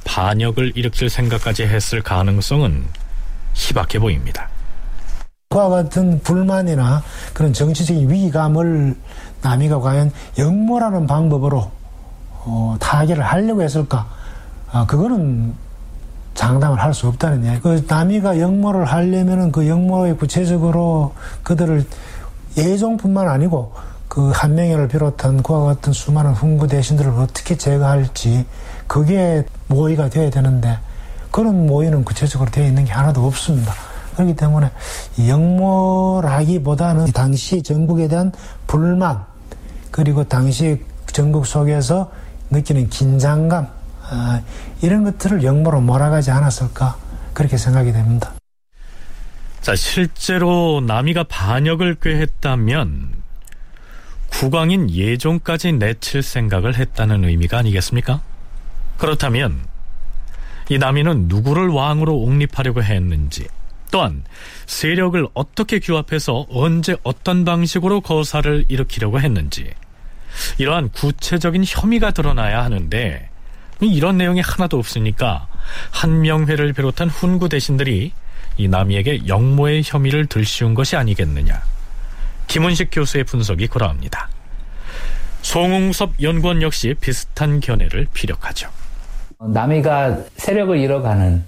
반역을 0.06 0.74
일으킬 0.76 1.10
생각까지 1.10 1.64
했을 1.64 2.02
가능성은 2.02 2.86
희박해 3.54 4.00
보입니다. 4.00 4.50
그와 5.50 5.70
같은 5.70 6.22
불만이나 6.22 7.02
그런 7.34 7.54
정치적인 7.54 8.10
위기감을 8.10 8.96
남이가 9.42 9.80
과연 9.80 10.12
역모라는 10.38 11.08
방법으로 11.08 11.72
어, 12.48 12.78
타개를 12.80 13.24
하려고 13.24 13.62
했을까? 13.64 14.08
아, 14.72 14.86
그거는 14.86 15.54
장담을 16.34 16.80
할 16.82 16.94
수 16.94 17.08
없다는 17.08 17.46
이야기. 17.46 17.62
그 17.62 17.86
남이가 17.88 18.40
역모를 18.40 18.86
하려면은 18.86 19.52
그 19.52 19.68
역모에 19.68 20.14
구체적으로 20.14 21.16
그들을 21.44 21.86
예종뿐만 22.58 23.28
아니고 23.30 23.74
그 24.16 24.32
한명회를 24.32 24.88
비롯한 24.88 25.44
그와 25.44 25.66
같은 25.66 25.92
수많은 25.92 26.32
훈구 26.32 26.70
대신들을 26.70 27.12
어떻게 27.12 27.58
제거할지 27.58 28.46
그게 28.88 29.44
모의가 29.68 30.10
돼야 30.10 30.30
되는데 30.30 30.80
그런 31.32 31.68
모의는 31.68 32.06
구체적으로 32.06 32.50
되어 32.50 32.66
있는 32.66 32.86
게 32.86 32.94
하나도 32.94 33.28
없습니다. 33.28 33.74
그렇기 34.16 34.38
때문에 34.38 34.72
역모라기보다는 35.28 37.08
당시 37.12 37.62
전국에 37.62 38.08
대한 38.08 38.32
불만 38.68 39.26
그리고 39.92 40.24
당시 40.24 40.82
전국 41.08 41.46
속에서 41.46 42.10
느끼는 42.52 42.88
긴장감 42.90 43.68
아, 44.10 44.42
이런 44.82 45.04
것들을 45.04 45.44
역모로 45.44 45.82
몰아가지 45.82 46.32
않았을까 46.32 46.96
그렇게 47.34 47.58
생각이 47.58 47.92
됩니다. 47.92 48.32
자 49.60 49.76
실제로 49.76 50.80
남이가 50.80 51.26
반역을 51.28 51.96
꾀했다면 51.96 53.25
국왕인 54.40 54.92
예종까지 54.92 55.72
내칠 55.72 56.22
생각을 56.22 56.76
했다는 56.76 57.24
의미가 57.24 57.60
아니겠습니까? 57.60 58.22
그렇다면 58.98 59.66
이 60.68 60.78
남이는 60.78 61.30
누구를 61.30 61.70
왕으로 61.70 62.18
옹립하려고 62.18 62.84
했는지 62.84 63.48
또한 63.92 64.26
세력을 64.66 65.26
어떻게 65.34 65.80
규합해서 65.80 66.48
언제 66.50 66.98
어떤 67.04 67.46
방식으로 67.46 68.02
거사를 68.02 68.66
일으키려고 68.68 69.22
했는지 69.22 69.72
이러한 70.58 70.90
구체적인 70.90 71.64
혐의가 71.66 72.12
드러나야 72.12 72.62
하는데 72.62 73.30
이런 73.80 74.18
내용이 74.18 74.42
하나도 74.42 74.78
없으니까 74.78 75.48
한명회를 75.92 76.74
비롯한 76.74 77.08
훈구 77.08 77.48
대신들이 77.48 78.12
이 78.58 78.68
남이에게 78.68 79.28
역모의 79.28 79.84
혐의를 79.86 80.26
들씌운 80.26 80.74
것이 80.74 80.98
아니겠느냐. 80.98 81.75
김은식 82.48 82.90
교수의 82.92 83.24
분석이 83.26 83.68
그러합니다. 83.68 84.30
송웅섭 85.42 86.14
연구원 86.22 86.62
역시 86.62 86.96
비슷한 87.00 87.60
견해를 87.60 88.08
피력하죠. 88.14 88.70
남이가 89.40 90.18
세력을 90.38 90.78
잃어가는 90.78 91.44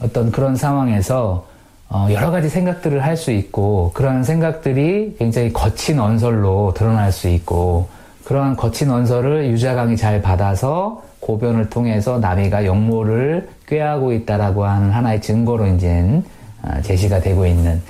어떤 0.00 0.32
그런 0.32 0.56
상황에서 0.56 1.46
어, 1.88 2.08
여러 2.10 2.32
가지 2.32 2.48
생각들을 2.48 3.04
할 3.04 3.16
수 3.16 3.30
있고 3.30 3.92
그러한 3.94 4.24
생각들이 4.24 5.14
굉장히 5.18 5.52
거친 5.52 6.00
언설로 6.00 6.74
드러날 6.76 7.12
수 7.12 7.28
있고 7.28 7.88
그러한 8.24 8.56
거친 8.56 8.90
언설을 8.90 9.50
유자강이 9.50 9.96
잘 9.96 10.20
받아서 10.20 11.04
고변을 11.20 11.70
통해서 11.70 12.18
남이가 12.18 12.64
역모를 12.66 13.48
꾀하고 13.68 14.12
있다라고 14.12 14.64
하는 14.64 14.90
하나의 14.90 15.22
증거로 15.22 15.66
이제 15.68 16.20
어, 16.62 16.82
제시가 16.82 17.20
되고 17.20 17.46
있는 17.46 17.74
어, 17.76 17.82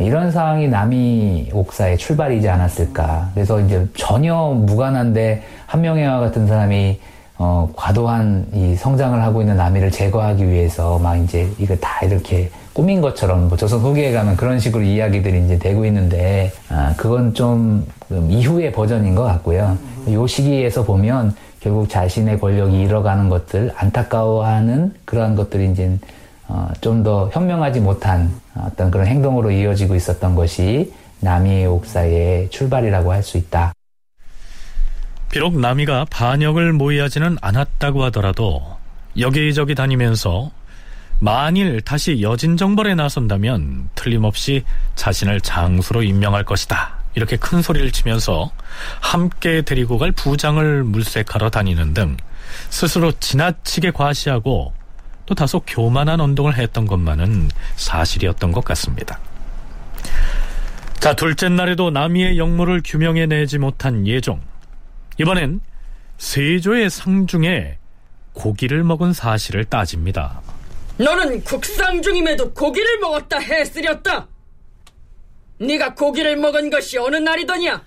이런 0.00 0.30
상황이 0.30 0.68
남이 0.68 1.50
옥사의 1.52 1.98
출발이지 1.98 2.48
않았을까. 2.48 3.30
그래서 3.34 3.60
이제 3.60 3.86
전혀 3.96 4.34
무관한데 4.34 5.42
한명회와 5.66 6.20
같은 6.20 6.46
사람이 6.46 7.00
어, 7.38 7.70
과도한 7.76 8.46
이 8.54 8.74
성장을 8.76 9.22
하고 9.22 9.42
있는 9.42 9.56
남이를 9.56 9.90
제거하기 9.90 10.48
위해서 10.48 10.98
막 10.98 11.16
이제 11.16 11.50
이거 11.58 11.76
다 11.76 12.04
이렇게 12.04 12.50
꾸민 12.72 13.00
것처럼 13.00 13.48
뭐 13.48 13.56
조선 13.56 13.80
후기에 13.80 14.12
가면 14.12 14.36
그런 14.36 14.58
식으로 14.58 14.82
이야기들이 14.82 15.44
이제 15.44 15.58
되고 15.58 15.84
있는데 15.84 16.50
아, 16.68 16.94
그건 16.96 17.34
좀 17.34 17.86
이후의 18.10 18.72
버전인 18.72 19.14
것 19.14 19.24
같고요. 19.24 19.76
요 20.10 20.26
시기에서 20.26 20.84
보면 20.84 21.34
결국 21.60 21.88
자신의 21.88 22.38
권력이 22.38 22.80
잃어가는 22.80 23.28
것들 23.28 23.72
안타까워하는 23.76 24.94
그러한 25.04 25.36
것들이 25.36 25.70
이제 25.70 25.98
어, 26.48 26.68
좀 26.80 27.02
더 27.02 27.28
현명하지 27.32 27.80
못한 27.80 28.30
어떤 28.56 28.90
그런 28.90 29.06
행동으로 29.06 29.50
이어지고 29.50 29.94
있었던 29.94 30.34
것이 30.34 30.92
남이의 31.20 31.66
옥사의 31.66 32.50
출발이라고 32.50 33.12
할 33.12 33.22
수 33.22 33.36
있다. 33.38 33.72
비록 35.30 35.58
남이가 35.58 36.06
반역을 36.10 36.72
모의하지는 36.72 37.36
않았다고 37.40 38.04
하더라도 38.04 38.62
여기저기 39.18 39.74
다니면서 39.74 40.50
만일 41.18 41.80
다시 41.80 42.20
여진정벌에 42.22 42.94
나선다면 42.94 43.88
틀림없이 43.94 44.64
자신을 44.94 45.40
장수로 45.40 46.02
임명할 46.02 46.44
것이다. 46.44 46.96
이렇게 47.14 47.36
큰 47.36 47.62
소리를 47.62 47.90
치면서 47.92 48.50
함께 49.00 49.62
데리고 49.62 49.96
갈 49.98 50.12
부장을 50.12 50.84
물색하러 50.84 51.50
다니는 51.50 51.94
등 51.94 52.16
스스로 52.68 53.12
지나치게 53.12 53.92
과시하고 53.92 54.72
또 55.26 55.34
다소 55.34 55.60
교만한 55.66 56.20
언동을 56.20 56.56
했던 56.56 56.86
것만은 56.86 57.50
사실이었던 57.74 58.52
것 58.52 58.64
같습니다. 58.64 59.18
자, 61.00 61.14
둘째 61.14 61.48
날에도 61.48 61.90
남이의 61.90 62.38
역모를 62.38 62.82
규명해내지 62.84 63.58
못한 63.58 64.06
예종. 64.06 64.40
이번엔 65.18 65.60
세조의 66.18 66.90
상중에 66.90 67.78
고기를 68.32 68.84
먹은 68.84 69.12
사실을 69.12 69.64
따집니다. 69.64 70.40
너는 70.98 71.42
국상 71.44 72.00
중임에도 72.00 72.52
고기를 72.52 72.98
먹었다 73.00 73.38
해쓰렸다. 73.38 74.28
네가 75.58 75.94
고기를 75.94 76.36
먹은 76.36 76.70
것이 76.70 76.98
어느 76.98 77.16
날이더냐? 77.16 77.82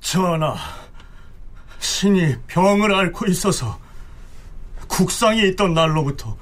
전하, 0.00 0.56
신이 1.78 2.34
병을 2.48 2.92
앓고 2.92 3.26
있어서 3.26 3.78
국상이 4.92 5.48
있던 5.48 5.72
날로부터 5.72 6.36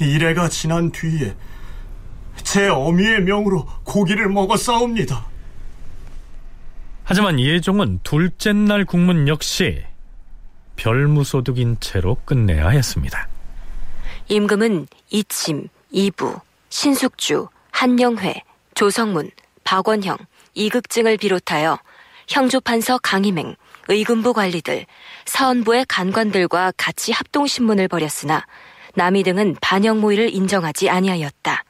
이래가 0.00 0.48
지난 0.48 0.90
뒤에 0.90 1.36
제 2.42 2.66
어미의 2.68 3.22
명으로 3.22 3.64
고기를 3.84 4.28
먹었사옵니다. 4.30 5.24
하지만 7.04 7.38
예종은 7.38 8.00
둘째 8.02 8.52
날 8.52 8.84
국문 8.84 9.28
역시 9.28 9.84
별무소득인 10.74 11.76
채로 11.78 12.16
끝내야 12.24 12.70
했습니다. 12.70 13.28
임금은 14.26 14.88
이침, 15.10 15.68
이부, 15.92 16.40
신숙주, 16.70 17.46
한영회, 17.70 18.42
조성문, 18.74 19.30
박원형, 19.62 20.16
이극증을 20.54 21.16
비롯하여 21.16 21.78
형조판서 22.26 22.98
강희맹, 22.98 23.54
의금부 23.88 24.32
관리들, 24.32 24.86
사원부의 25.26 25.86
간관들과 25.88 26.72
같이 26.76 27.12
합동신문을 27.12 27.88
벌였으나 27.88 28.44
남이 28.94 29.22
등은 29.24 29.56
반영 29.60 30.00
모의를 30.00 30.32
인정하지 30.32 30.88
아니하였다. 30.88 31.64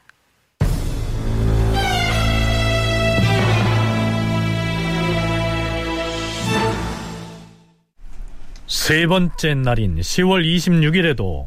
세 8.66 9.06
번째 9.06 9.54
날인 9.54 10.00
10월 10.00 10.44
26일에도 10.44 11.46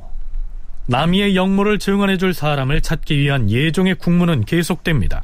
남이의 0.87 1.35
역모를 1.35 1.79
증언해줄 1.79 2.33
사람을 2.33 2.81
찾기 2.81 3.17
위한 3.17 3.51
예종의 3.51 3.95
국문은 3.95 4.45
계속됩니다. 4.45 5.23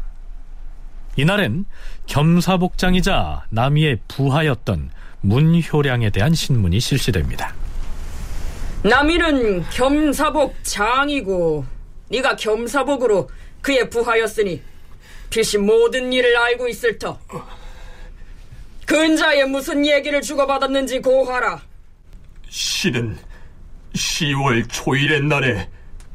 이날엔 1.16 1.66
겸사복장이자 2.06 3.46
남이의 3.50 4.00
부하였던 4.08 4.90
문효량에 5.24 6.10
대한 6.10 6.34
신문이 6.34 6.80
실시됩니다. 6.80 7.54
남이는 8.84 9.64
겸사복 9.70 10.56
장이고 10.64 11.66
네가 12.10 12.36
겸사복으로 12.36 13.30
그의 13.62 13.90
부하였으니 13.90 14.62
필시 15.30 15.58
모든 15.58 16.12
일을 16.12 16.38
알고 16.38 16.68
있을 16.68 17.00
터. 17.00 17.18
근자에 18.86 19.46
무슨 19.46 19.86
얘기를 19.86 20.22
주고받았는지 20.22 21.00
고하라. 21.00 21.62
신은 22.50 23.18
10월 23.94 24.66
초일의 24.70 25.24
날에 25.24 25.70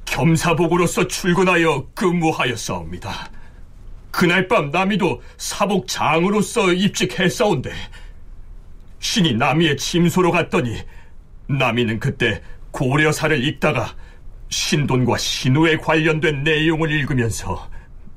겸사복으로서 0.05 1.09
출근하여 1.09 1.87
근무하였사옵니다. 1.95 3.31
그날 4.11 4.47
밤 4.47 4.71
남이도 4.71 5.23
사복장으로서 5.39 6.73
입직했사온데 6.75 7.73
신이 9.01 9.35
남이의 9.35 9.77
침소로 9.77 10.31
갔더니 10.31 10.79
남이는 11.47 12.01
그때 12.01 12.43
고려사를 12.71 13.45
읽다가 13.45 13.95
신돈과 14.51 15.19
신우에 15.19 15.77
관련된 15.77 16.43
내용을 16.43 16.91
읽으면서 16.91 17.69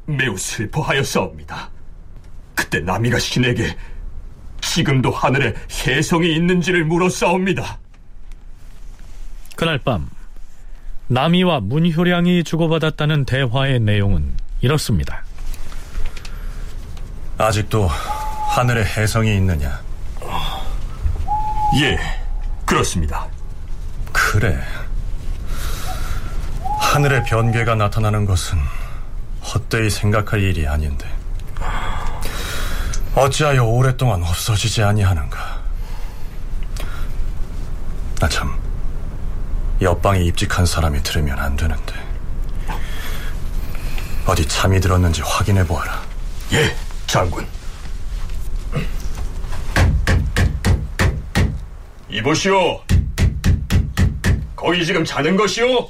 매우 0.05 0.37
슬퍼하였사옵니다. 0.37 1.69
그때 2.55 2.79
남이가 2.79 3.19
신에게 3.19 3.75
지금도 4.61 5.11
하늘에 5.11 5.53
혜성이 5.85 6.35
있는지를 6.35 6.85
물었사옵니다. 6.85 7.79
그날 9.55 9.77
밤 9.79 10.09
남이와 11.07 11.59
문효량이 11.61 12.43
주고받았다는 12.43 13.25
대화의 13.25 13.79
내용은 13.79 14.33
이렇습니다. 14.61 15.23
아직도 17.37 17.87
하늘에 17.87 18.83
혜성이 18.83 19.35
있느냐? 19.37 19.81
예, 21.75 21.97
그렇습니다. 22.65 23.27
그래. 24.11 24.59
하늘의 26.79 27.23
변괴가 27.23 27.75
나타나는 27.75 28.25
것은 28.25 28.57
헛되이 29.41 29.89
생각할 29.89 30.41
일이 30.41 30.67
아닌데 30.67 31.07
어찌하여 33.15 33.63
오랫동안 33.63 34.21
없어지지 34.23 34.83
아니하는가? 34.83 35.61
나 38.19 38.27
참 38.27 38.59
옆방에 39.81 40.19
입직한 40.19 40.65
사람이 40.65 41.01
들으면 41.01 41.39
안 41.39 41.55
되는데 41.55 41.93
어디 44.27 44.47
잠이 44.47 44.79
들었는지 44.79 45.21
확인해 45.23 45.65
보아라. 45.65 45.99
예, 46.53 46.75
장군. 47.07 47.47
이보시오. 52.11 52.81
거기 54.55 54.85
지금 54.85 55.03
자는 55.05 55.35
것이오? 55.35 55.89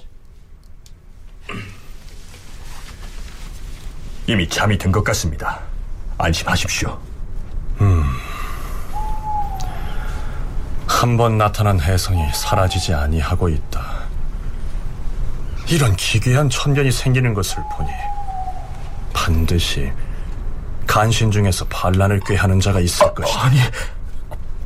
이미 4.27 4.47
잠이 4.47 4.77
든 4.77 4.91
것 4.91 5.03
같습니다. 5.03 5.60
안심하십시오. 6.17 6.97
음. 7.81 8.03
한 10.88 11.17
번 11.17 11.38
나타난 11.39 11.79
혜성이 11.81 12.23
사라지지 12.31 12.93
아니하고 12.93 13.49
있다. 13.49 14.01
이런 15.67 15.95
기괴한 15.95 16.49
천견이 16.49 16.91
생기는 16.91 17.34
것을 17.34 17.63
보니 17.71 17.89
반드시 19.13 19.91
간신 20.86 21.31
중에서 21.31 21.65
반란을 21.65 22.19
꾀하는 22.27 22.60
자가 22.60 22.79
있을 22.81 23.12
것이다. 23.15 23.41
아니, 23.41 23.57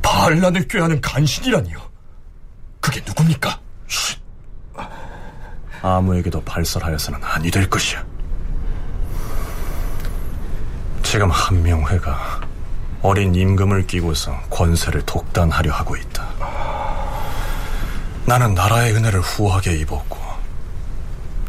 반란을 0.06 0.68
꾀하는 0.68 1.00
간신이라니요. 1.00 1.78
그게 2.80 3.02
누굽니까? 3.04 3.60
아무에게도 5.82 6.42
발설하여서는 6.44 7.22
아니 7.22 7.50
될 7.50 7.68
것이야. 7.68 8.04
지금 11.02 11.30
한명회가 11.30 12.40
어린 13.02 13.34
임금을 13.34 13.86
끼고서 13.86 14.40
권세를 14.50 15.02
독단하려 15.02 15.72
하고 15.72 15.96
있다. 15.96 16.26
나는 18.26 18.54
나라의 18.54 18.94
은혜를 18.94 19.20
후하게 19.20 19.76
입었고 19.78 20.18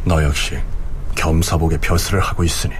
너 0.04 0.22
역시 0.22 0.60
겸사복의 1.16 1.78
벼슬을 1.80 2.20
하고 2.20 2.44
있으니 2.44 2.74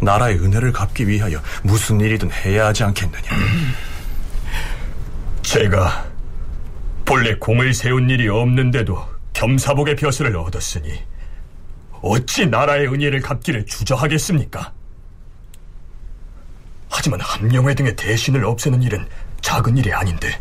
나라의 0.00 0.38
은혜를 0.38 0.72
갚기 0.72 1.08
위하여 1.08 1.40
무슨 1.62 2.00
일이든 2.00 2.30
해야 2.30 2.66
하지 2.66 2.84
않겠느냐. 2.84 3.30
제가 5.48 6.06
본래 7.06 7.34
공을 7.36 7.72
세운 7.72 8.10
일이 8.10 8.28
없는데도 8.28 9.02
겸사복의 9.32 9.96
벼슬을 9.96 10.36
얻었으니 10.36 11.02
어찌 12.02 12.44
나라의 12.44 12.88
은혜를 12.88 13.22
갚기를 13.22 13.64
주저하겠습니까? 13.64 14.74
하지만 16.90 17.22
한명회 17.22 17.74
등의 17.74 17.96
대신을 17.96 18.44
없애는 18.44 18.82
일은 18.82 19.08
작은 19.40 19.78
일이 19.78 19.90
아닌데 19.90 20.38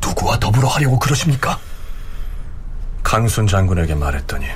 누구와 0.00 0.38
더불어 0.38 0.68
하려고 0.68 0.98
그러십니까? 0.98 1.60
강순 3.02 3.46
장군에게 3.46 3.94
말했더니 3.94 4.46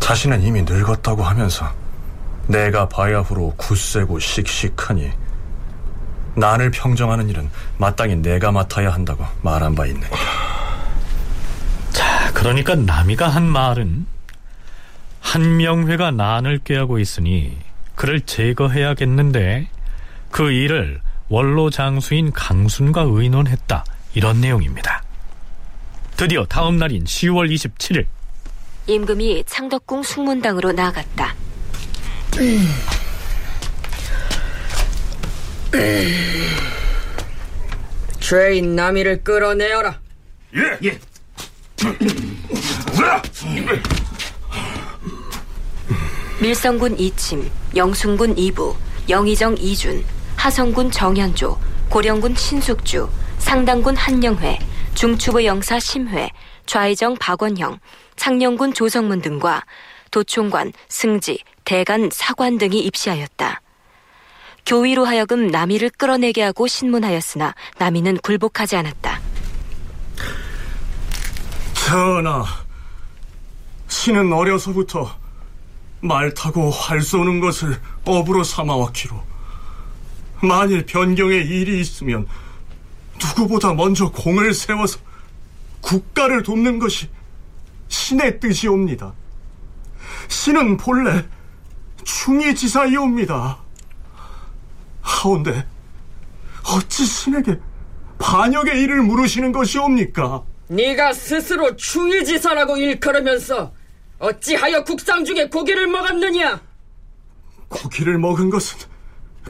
자신은 0.00 0.42
이미 0.42 0.62
늙었다고 0.62 1.22
하면서 1.22 1.72
내가 2.48 2.88
바야흐로 2.88 3.54
굳세고 3.56 4.18
씩씩하니 4.18 5.27
난을 6.38 6.70
평정하는 6.70 7.28
일은 7.28 7.50
마땅히 7.78 8.16
내가 8.16 8.52
맡아야 8.52 8.92
한다고 8.92 9.24
말한 9.42 9.74
바 9.74 9.86
있느니라. 9.86 10.16
자, 11.90 12.32
그러니까 12.32 12.74
남이가 12.74 13.28
한 13.28 13.44
말은 13.44 14.06
한명회가 15.20 16.12
난을 16.12 16.60
꾀하고 16.64 16.98
있으니 16.98 17.56
그를 17.94 18.20
제거해야겠는데 18.20 19.68
그 20.30 20.52
일을 20.52 21.00
원로 21.28 21.70
장수인 21.70 22.32
강순과 22.32 23.04
의논했다. 23.08 23.84
이런 24.14 24.40
내용입니다. 24.40 25.02
드디어 26.16 26.46
다음 26.46 26.78
날인 26.78 27.04
10월 27.04 27.52
27일 27.52 28.06
임금이 28.86 29.44
창덕궁 29.46 30.02
숙문당으로 30.02 30.72
나아갔다. 30.72 31.34
죄인 38.20 38.74
남이를 38.74 39.22
끌어내어라. 39.22 40.00
예, 40.56 40.78
예. 40.84 40.98
밀성군 46.40 46.98
이침, 46.98 47.50
영순군 47.76 48.38
이부, 48.38 48.76
영의정 49.08 49.56
이준, 49.58 50.04
하성군 50.36 50.90
정현조, 50.90 51.58
고령군 51.90 52.34
신숙주, 52.34 53.08
상당군 53.38 53.96
한영회, 53.96 54.58
중추부 54.94 55.44
영사 55.44 55.78
심회, 55.78 56.30
좌의정 56.66 57.16
박원형, 57.16 57.78
창녕군 58.16 58.72
조성문 58.72 59.20
등과 59.20 59.64
도총관, 60.10 60.72
승지, 60.88 61.42
대간, 61.64 62.08
사관 62.12 62.56
등이 62.56 62.80
입시하였다. 62.80 63.60
교위로 64.66 65.04
하여금 65.04 65.48
남이를 65.48 65.90
끌어내게 65.90 66.42
하고 66.42 66.66
신문하였으나 66.66 67.54
남이는 67.78 68.18
굴복하지 68.18 68.76
않았다. 68.76 69.20
전하, 71.74 72.44
신은 73.88 74.32
어려서부터 74.32 75.10
말 76.00 76.32
타고 76.34 76.70
활 76.70 77.00
쏘는 77.00 77.40
것을 77.40 77.80
업으로 78.04 78.44
삼아왔기로 78.44 79.20
만일 80.42 80.86
변경에 80.86 81.34
일이 81.36 81.80
있으면 81.80 82.26
누구보다 83.20 83.72
먼저 83.74 84.10
공을 84.10 84.54
세워서 84.54 85.00
국가를 85.80 86.42
돕는 86.42 86.78
것이 86.78 87.08
신의 87.88 88.38
뜻이옵니다. 88.38 89.12
신은 90.28 90.76
본래 90.76 91.24
충의지사이옵니다. 92.04 93.58
하온데 95.24 95.66
어찌 96.74 97.04
신에게 97.04 97.58
반역의 98.18 98.80
일을 98.82 99.02
물으시는 99.02 99.52
것이옵니까? 99.52 100.42
네가 100.68 101.12
스스로 101.12 101.76
충의지사라고 101.76 102.76
일컬으면서 102.76 103.72
어찌하여 104.18 104.84
국상 104.84 105.24
중에 105.24 105.48
고기를 105.48 105.86
먹었느냐? 105.86 106.60
고기를 107.68 108.18
먹은 108.18 108.50
것은 108.50 108.78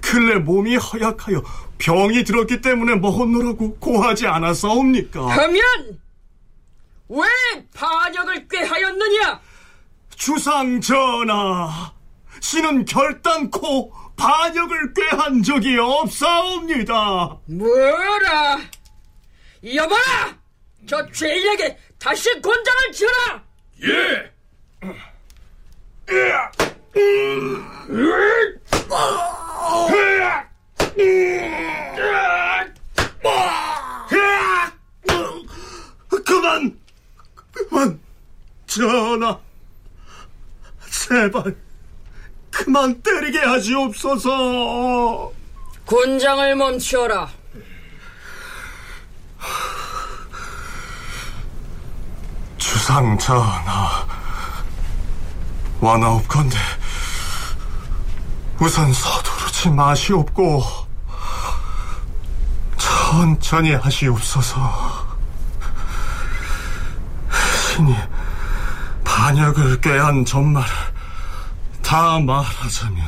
근래 0.00 0.36
몸이 0.36 0.76
허약하여 0.76 1.42
병이 1.78 2.24
들었기 2.24 2.60
때문에 2.60 2.96
먹었노라고 2.96 3.76
고하지 3.76 4.26
않았사옵니까? 4.26 5.26
하면 5.26 5.62
왜 7.08 7.26
반역을 7.74 8.48
꾀하였느냐? 8.48 9.40
주상 10.14 10.80
전하, 10.80 11.92
신은 12.40 12.84
결단코 12.84 13.92
반역을 14.18 14.92
꾀한 14.94 15.42
적이 15.42 15.78
없사옵니다. 15.78 17.38
뭐라? 17.46 18.58
여봐라! 19.64 20.36
저 20.86 21.10
죄인에게 21.12 21.78
다시 21.98 22.28
곤장을 22.40 22.92
치라! 22.92 23.42
예! 23.84 24.32
그만! 36.24 36.78
그만! 37.52 38.00
전하! 38.66 39.38
제발, 40.90 41.56
그만 42.58 43.00
때리게 43.02 43.38
하시옵소서! 43.38 45.30
곤장을 45.86 46.56
멈추어라. 46.56 47.28
주상 52.56 53.16
전하, 53.16 54.04
완하옵건대 55.80 56.56
우선 58.58 58.92
서두르지 58.92 59.70
마시옵고 59.70 60.64
천천히 62.76 63.74
하시옵소서. 63.74 65.06
신이 67.68 67.94
반역을 69.04 69.80
꾀한 69.80 70.24
전말을 70.24 70.97
다 71.88 72.18
말하자면 72.18 73.02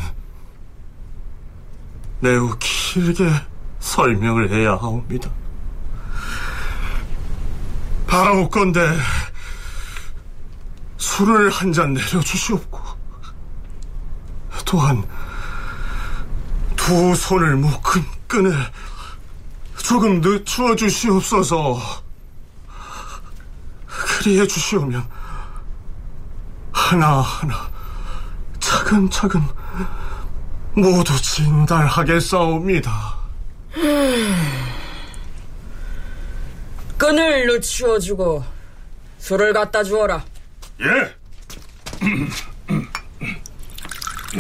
매우 2.20 2.56
길게 2.58 3.30
설명을 3.78 4.50
해야 4.50 4.70
하옵니다. 4.70 5.30
바라옵건대 8.06 8.80
술을 10.96 11.50
한 11.50 11.74
잔 11.74 11.92
내려주시옵고 11.92 12.80
또한 14.64 15.06
두 16.74 17.14
손을 17.14 17.56
묶은 17.56 18.02
끈을 18.28 18.72
조금 19.76 20.22
늦추어 20.22 20.74
주시옵소서 20.74 21.78
그리해 23.86 24.46
주시오면 24.46 25.06
하나하나 26.72 27.79
차근차근 28.70 29.42
모두 30.74 31.20
진달하겠사옵니다 31.20 33.18
끈을 36.96 37.48
늦추어주고 37.48 38.44
술을 39.18 39.52
갖다 39.52 39.83
주어라. 39.83 40.24
예. 40.83 41.16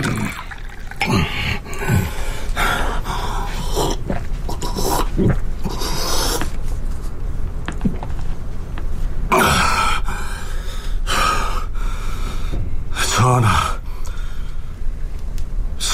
전하, 13.16 13.80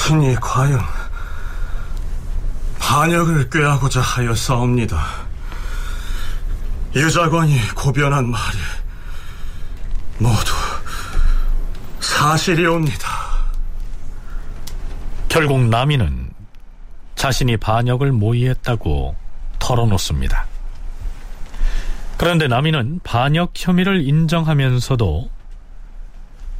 신이 0.07 0.35
과연 0.35 0.79
반역을 2.79 3.49
꾀하고자 3.49 3.99
하였사옵니다. 3.99 5.05
유자관이 6.95 7.59
고변한 7.75 8.29
말이 8.29 8.57
모두 10.17 10.53
사실이옵니다. 11.99 13.09
결국 15.27 15.65
남이는 15.65 16.31
자신이 17.15 17.57
반역을 17.57 18.13
모의했다고 18.13 19.13
털어놓습니다. 19.59 20.45
그런데 22.15 22.47
남이는 22.47 23.01
반역 23.03 23.51
혐의를 23.53 24.07
인정하면서도 24.07 25.36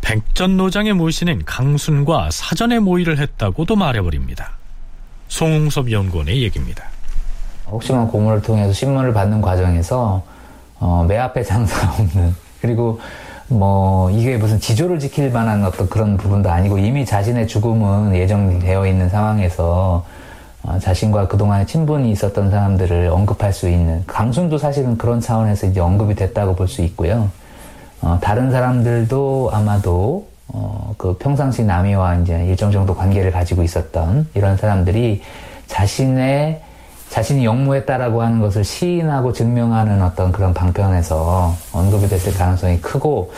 백전노장의 0.08 0.94
모신인 0.94 1.44
강순과 1.46 2.30
사전에 2.32 2.80
모의를 2.80 3.20
했다고도 3.20 3.76
말해버립니다. 3.76 4.52
송웅섭 5.28 5.92
연구원의 5.92 6.44
얘기입니다. 6.44 6.86
혹시나 7.70 8.06
고문을 8.06 8.42
통해서 8.42 8.72
신문을 8.72 9.12
받는 9.12 9.42
과정에서 9.42 10.24
어, 10.80 11.06
매 11.06 11.18
앞에 11.18 11.44
장사 11.44 11.92
없는 11.92 12.34
그리고 12.62 13.02
뭐 13.50 14.10
이게 14.12 14.38
무슨 14.38 14.62
지조를 14.62 15.00
지킬 15.00 15.30
만한 15.30 15.66
어떤 15.66 15.90
그런 15.90 16.16
부분도 16.16 16.50
아니고 16.50 16.78
이미 16.78 17.06
자신의 17.06 17.46
죽음은 17.50 18.16
예정되어 18.16 18.88
있는 18.88 19.10
상황에서 19.10 20.06
어, 20.64 20.80
자신과 20.80 21.28
그동안에 21.28 21.66
친분이 21.66 22.10
있었던 22.12 22.50
사람들을 22.50 23.10
언급할 23.10 23.52
수 23.52 23.68
있는 23.68 24.06
강순도 24.08 24.58
사실은 24.58 24.98
그런 24.98 25.20
차원에서 25.20 25.68
이제 25.68 25.82
언급이 25.82 26.16
됐다고 26.16 26.56
볼 26.56 26.70
수 26.70 26.82
있고요. 26.84 27.30
어, 28.02 28.18
다른 28.22 28.52
사람들도 28.52 29.52
아마도 29.54 30.28
어, 30.48 30.94
그 30.98 31.18
평상시 31.18 31.64
남이와 31.64 32.16
이제 32.18 32.46
일정 32.46 32.72
정도 32.72 32.96
관계를 32.96 33.32
가지고 33.32 33.64
있었던 33.64 34.28
이런 34.34 34.58
사람들이 34.58 35.22
자신의 35.68 36.62
자신이 37.10 37.46
영무했다라고 37.46 38.22
하는 38.22 38.40
것을 38.42 38.64
시인하고 38.64 39.34
증명하는 39.34 40.02
어떤 40.02 40.32
그런 40.32 40.54
방편에서 40.54 41.56
언급이 41.72 42.08
됐을 42.08 42.34
가능성이 42.34 42.80
크고 42.82 43.32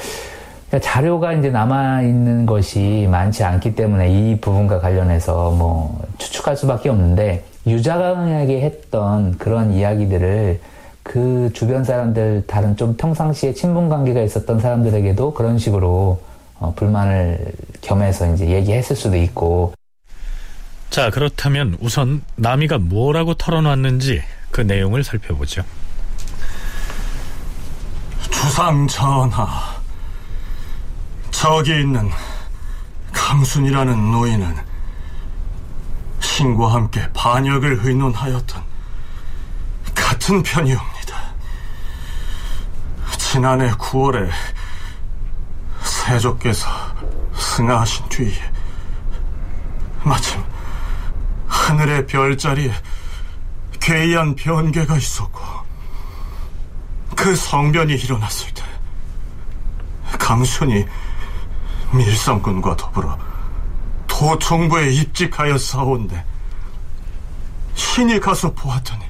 그러니까 0.69 0.91
자료가 0.91 1.33
이제 1.33 1.49
남아 1.49 2.03
있는 2.03 2.45
것이 2.45 3.07
많지 3.09 3.43
않기 3.43 3.75
때문에 3.75 4.09
이 4.09 4.39
부분과 4.39 4.79
관련해서 4.79 5.51
뭐 5.51 5.99
추측할 6.17 6.55
수밖에 6.57 6.89
없는데 6.89 7.43
유자강에게 7.65 8.61
했던 8.61 9.37
그런 9.37 9.73
이야기들을 9.73 10.59
그 11.09 11.49
주변 11.55 11.83
사람들 11.83 12.43
다른 12.45 12.77
좀 12.77 12.95
평상시에 12.95 13.55
친분 13.55 13.89
관계가 13.89 14.21
있었던 14.21 14.59
사람들에게도 14.59 15.33
그런 15.33 15.57
식으로 15.57 16.21
어, 16.59 16.73
불만을 16.75 17.51
겸해서 17.81 18.31
이제 18.31 18.47
얘기했을 18.47 18.95
수도 18.95 19.17
있고 19.17 19.73
자, 20.91 21.09
그렇다면 21.09 21.77
우선 21.79 22.21
남이가 22.35 22.77
뭐라고 22.77 23.33
털어놨는지 23.33 24.21
그 24.51 24.61
내용을 24.61 25.03
살펴보죠. 25.03 25.63
주상 28.29 28.87
전하, 28.87 29.47
저기 31.31 31.71
있는 31.71 32.07
강순이라는 33.11 34.11
노인은 34.11 34.55
신과 36.19 36.71
함께 36.71 37.01
반역을 37.15 37.79
의논하였던 37.83 38.61
같은 39.95 40.43
편이옵니다. 40.43 40.98
지난해 43.31 43.69
9월에 43.73 44.27
세조께서 45.83 46.67
승하하신 47.35 48.09
뒤에 48.09 48.33
마침 50.03 50.43
하늘의 51.47 52.07
별자리에 52.07 52.73
괴이한 53.79 54.33
변개가 54.33 54.97
있었고 54.97 55.43
그 57.15 57.35
성변이 57.35 57.93
일어났을 57.93 58.51
때 58.51 58.63
강순이 60.17 60.87
밀성군과 61.91 62.77
더불어 62.77 63.15
도총부에 64.07 64.89
입직하여 64.89 65.55
싸운데 65.55 66.25
신이 67.75 68.19
가서 68.19 68.51
보았더니 68.55 69.05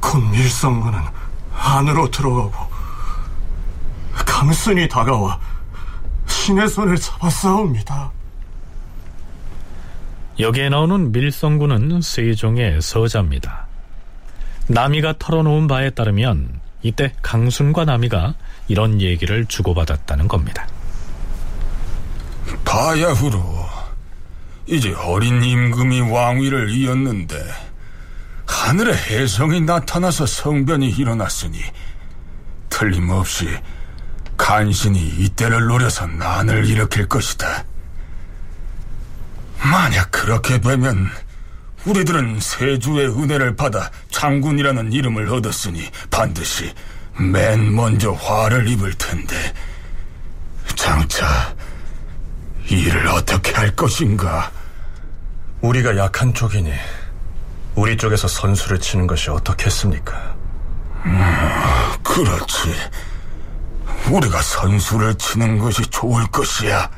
곧 0.00 0.18
밀성군은 0.32 1.19
안으로 1.60 2.10
들어가고 2.10 2.70
강순이 4.26 4.88
다가와 4.88 5.38
신의 6.26 6.68
손을 6.68 6.96
잡아 6.96 7.28
싸웁니다. 7.28 8.10
여기에 10.38 10.70
나오는 10.70 11.12
밀성군은 11.12 12.00
세종의 12.00 12.80
서자입니다. 12.80 13.66
나미가 14.68 15.14
털어놓은 15.18 15.66
바에 15.66 15.90
따르면 15.90 16.60
이때 16.82 17.12
강순과 17.20 17.84
나미가 17.84 18.34
이런 18.68 19.02
얘기를 19.02 19.44
주고받았다는 19.44 20.28
겁니다. 20.28 20.66
바야흐로 22.64 23.40
이제 24.66 24.94
어린 24.94 25.42
임금이 25.42 26.00
왕위를 26.10 26.70
이었는데 26.70 27.36
하늘에 28.50 28.92
혜성이 28.94 29.60
나타나서 29.60 30.26
성변이 30.26 30.90
일어났으니 30.90 31.62
틀림없이 32.68 33.48
간신히 34.36 35.00
이때를 35.00 35.66
노려서 35.66 36.06
난을 36.06 36.66
일으킬 36.66 37.06
것이다. 37.08 37.64
만약 39.62 40.10
그렇게 40.10 40.60
되면 40.60 41.08
우리들은 41.84 42.40
세주의 42.40 43.06
은혜를 43.08 43.56
받아 43.56 43.90
장군이라는 44.10 44.92
이름을 44.92 45.28
얻었으니 45.32 45.88
반드시 46.10 46.72
맨 47.18 47.74
먼저 47.74 48.12
화를 48.12 48.68
입을 48.68 48.94
텐데 48.94 49.54
장차 50.74 51.54
일을 52.68 53.06
어떻게 53.08 53.52
할 53.52 53.74
것인가? 53.76 54.50
우리가 55.60 55.96
약한 55.96 56.32
쪽이니 56.34 56.72
우리 57.74 57.96
쪽에서 57.96 58.28
선수를 58.28 58.78
치는 58.80 59.06
것이 59.06 59.30
어떻겠습니까? 59.30 60.36
음, 61.06 61.18
그렇지. 62.02 62.74
우리가 64.10 64.42
선수를 64.42 65.14
치는 65.14 65.58
것이 65.58 65.82
좋을 65.82 66.26
것이야. 66.28 66.90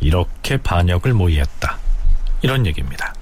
이렇게 0.00 0.56
반역을 0.56 1.12
모의했다. 1.12 1.78
이런 2.42 2.66
얘기입니다. 2.66 3.14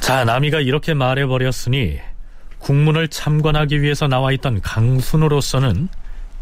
자, 0.00 0.24
나미가 0.24 0.60
이렇게 0.60 0.94
말해버렸으니 0.94 1.98
국문을 2.58 3.08
참관하기 3.08 3.82
위해서 3.82 4.06
나와 4.06 4.32
있던 4.32 4.60
강순으로서는 4.60 5.88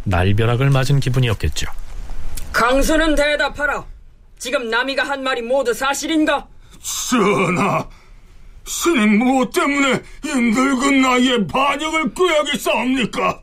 날벼락을 0.05 0.71
맞은 0.71 1.01
기분이었겠죠. 1.01 1.67
강수는 2.53 3.15
대답하라. 3.15 3.85
지금 4.39 4.69
남이가 4.69 5.03
한 5.03 5.23
말이 5.23 5.43
모두 5.43 5.73
사실인가? 5.73 6.47
전하, 7.11 7.87
신이 8.67 9.07
무엇 9.19 9.53
때문에 9.53 10.03
이 10.25 10.29
늙은 10.29 11.03
나이에 11.03 11.47
반역을 11.47 12.15
꾀하겠사옵니까? 12.15 13.41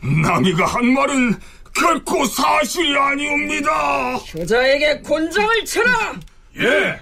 남이가 0.00 0.66
한 0.66 0.92
말은 0.92 1.40
결코 1.74 2.24
사실이 2.24 2.96
아니옵니다. 2.96 4.14
효자에게 4.16 5.00
곤장을 5.00 5.64
쳐라. 5.64 6.14
예. 6.58 7.00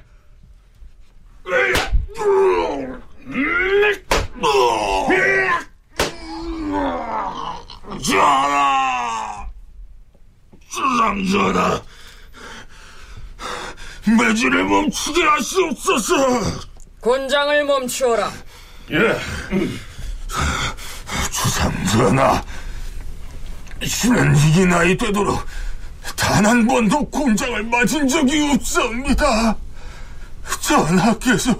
전하, 8.03 9.47
주상전하, 10.71 11.83
매질을 14.19 14.65
멈추게 14.65 15.23
하시옵소서. 15.23 16.15
곤장을 17.01 17.65
멈추어라. 17.65 18.31
예. 18.91 19.19
주상 21.31 21.87
전하, 21.87 22.43
신은 23.85 24.37
이기 24.37 24.67
나이 24.67 24.97
되도록 24.97 25.45
단 26.17 26.45
한 26.47 26.67
번도 26.67 27.09
곤장을 27.11 27.63
맞은 27.65 28.09
적이 28.09 28.53
없사옵니다. 28.55 29.57
전하께서 30.61 31.55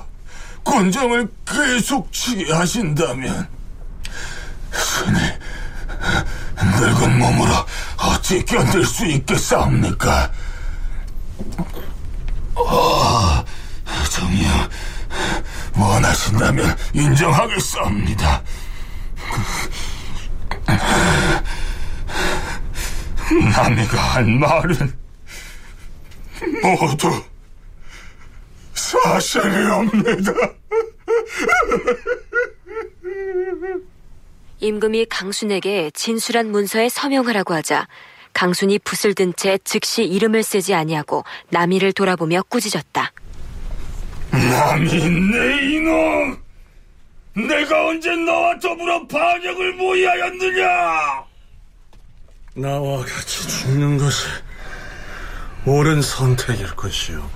곤장을 0.65 1.29
계속 1.47 2.13
치게 2.13 2.53
하신다면 2.53 3.49
신이 4.73 5.19
늙은 6.81 7.19
몸으로 7.19 7.53
어찌 7.99 8.45
견딜 8.45 8.85
수 8.85 9.07
있겠사옵니까? 9.07 10.31
아, 12.57 13.38
정녕 13.38 13.38
원하신다면 15.79 16.77
인정하겠사옵니다. 16.95 18.43
남이가 23.57 23.99
한 24.01 24.39
말은 24.39 24.93
모두 26.63 27.23
사실이옵니다. 28.75 30.33
임금이 34.61 35.07
강순에게 35.07 35.91
진술한 35.95 36.51
문서에 36.51 36.89
서명하라고 36.89 37.55
하자 37.55 37.87
강순이 38.33 38.81
붓을 38.81 39.15
든 39.15 39.33
채 39.37 39.59
즉시 39.65 40.05
이름을 40.05 40.43
쓰지 40.43 40.75
아니하고 40.75 41.25
남이를 41.51 41.93
돌아보며 41.93 42.43
꾸짖었다. 42.49 43.13
남이 44.31 44.91
내 45.31 45.75
이놈! 45.75 46.43
내가 47.35 47.87
언제 47.87 48.15
너와 48.17 48.59
더불어 48.59 49.07
반역을 49.07 49.75
모의하였느냐? 49.75 51.25
나와 52.55 52.99
같이 53.05 53.49
죽는 53.49 53.99
것이 53.99 54.27
옳은 55.65 56.03
선택일 56.03 56.67
것이요. 56.75 57.31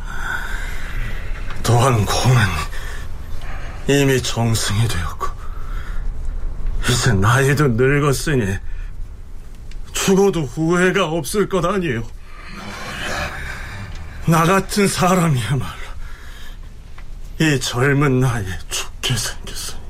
또한 1.62 2.05
공은 2.05 2.37
이미 3.87 4.20
정승이 4.20 4.88
되었고 4.88 5.26
이제 6.88 7.12
나이도 7.12 7.68
늙었으니 7.68 8.57
죽어도 9.92 10.42
후회가 10.42 11.07
없을 11.07 11.48
것 11.48 11.64
아니에요. 11.64 12.02
나 14.26 14.44
같은 14.44 14.88
사람이야말로 14.88 15.82
이 17.42 17.59
젊은 17.59 18.20
나이에 18.20 18.46
죽게 18.70 19.16
생겼으니 19.16 19.81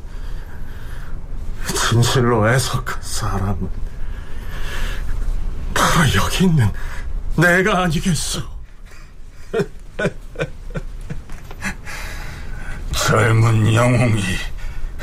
진실로 1.66 2.48
애석한 2.48 3.02
사람은 3.02 3.68
바로 5.74 6.14
여기 6.14 6.44
있는 6.44 6.66
내가 7.36 7.82
아니겠소. 7.82 8.40
젊은 12.96 13.74
영웅이 13.74 14.22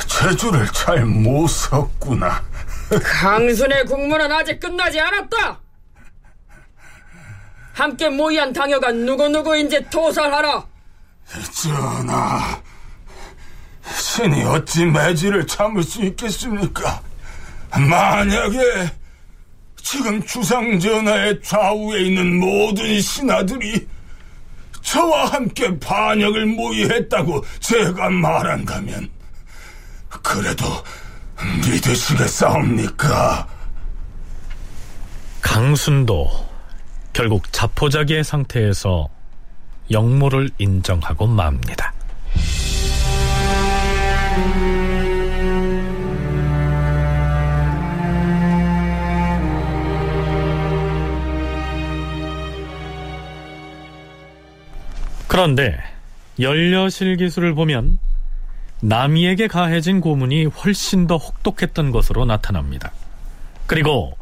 제주를 0.07 0.65
잘못 0.74 1.47
섰구나. 1.49 2.43
강순의 3.03 3.86
국문은 3.86 4.32
아직 4.32 4.59
끝나지 4.59 4.99
않았다. 4.99 5.59
함께 7.74 8.09
모의한 8.09 8.51
당여가 8.53 8.91
누구누구인지 8.91 9.88
토설하라. 9.91 10.68
전하, 11.51 12.61
신이 13.84 14.43
어찌 14.43 14.86
매질을 14.86 15.45
참을 15.47 15.84
수 15.84 16.03
있겠습니까? 16.03 17.01
만약에 17.71 18.91
지금 19.77 20.23
주상전하의 20.25 21.41
좌우에 21.41 22.01
있는 22.01 22.39
모든 22.39 22.99
신하들이 23.01 23.88
저와 24.82 25.25
함께 25.25 25.80
반역을 25.80 26.45
모의했다고 26.47 27.43
제가 27.59 28.09
말한다면 28.09 29.09
그래도 30.23 30.65
믿으시겠사옵니까? 31.65 33.47
강순도 35.41 36.27
결국 37.13 37.51
자포자기의 37.51 38.23
상태에서 38.23 39.09
역모를 39.91 40.49
인정하고 40.57 41.27
맙니다. 41.27 41.93
그런데 55.27 55.77
연려실 56.39 57.15
기술을 57.17 57.53
보면 57.55 57.97
남이에게 58.81 59.47
가해진 59.47 60.01
고문이 60.01 60.45
훨씬 60.45 61.07
더 61.07 61.17
혹독했던 61.17 61.91
것으로 61.91 62.25
나타납니다. 62.25 62.91
그리고 63.67 64.17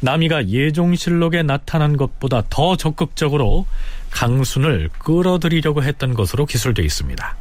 남이가 0.00 0.48
예종실록에 0.48 1.42
나타난 1.42 1.96
것보다 1.96 2.42
더 2.48 2.76
적극적으로 2.76 3.66
강순을 4.10 4.90
끌어들이려고 4.98 5.82
했던 5.82 6.14
것으로 6.14 6.46
기술되어 6.46 6.84
있습니다. 6.84 7.36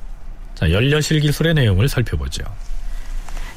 자, 0.55 0.71
연려실 0.71 1.19
기술의 1.19 1.53
내용을 1.53 1.87
살펴보죠. 1.87 2.43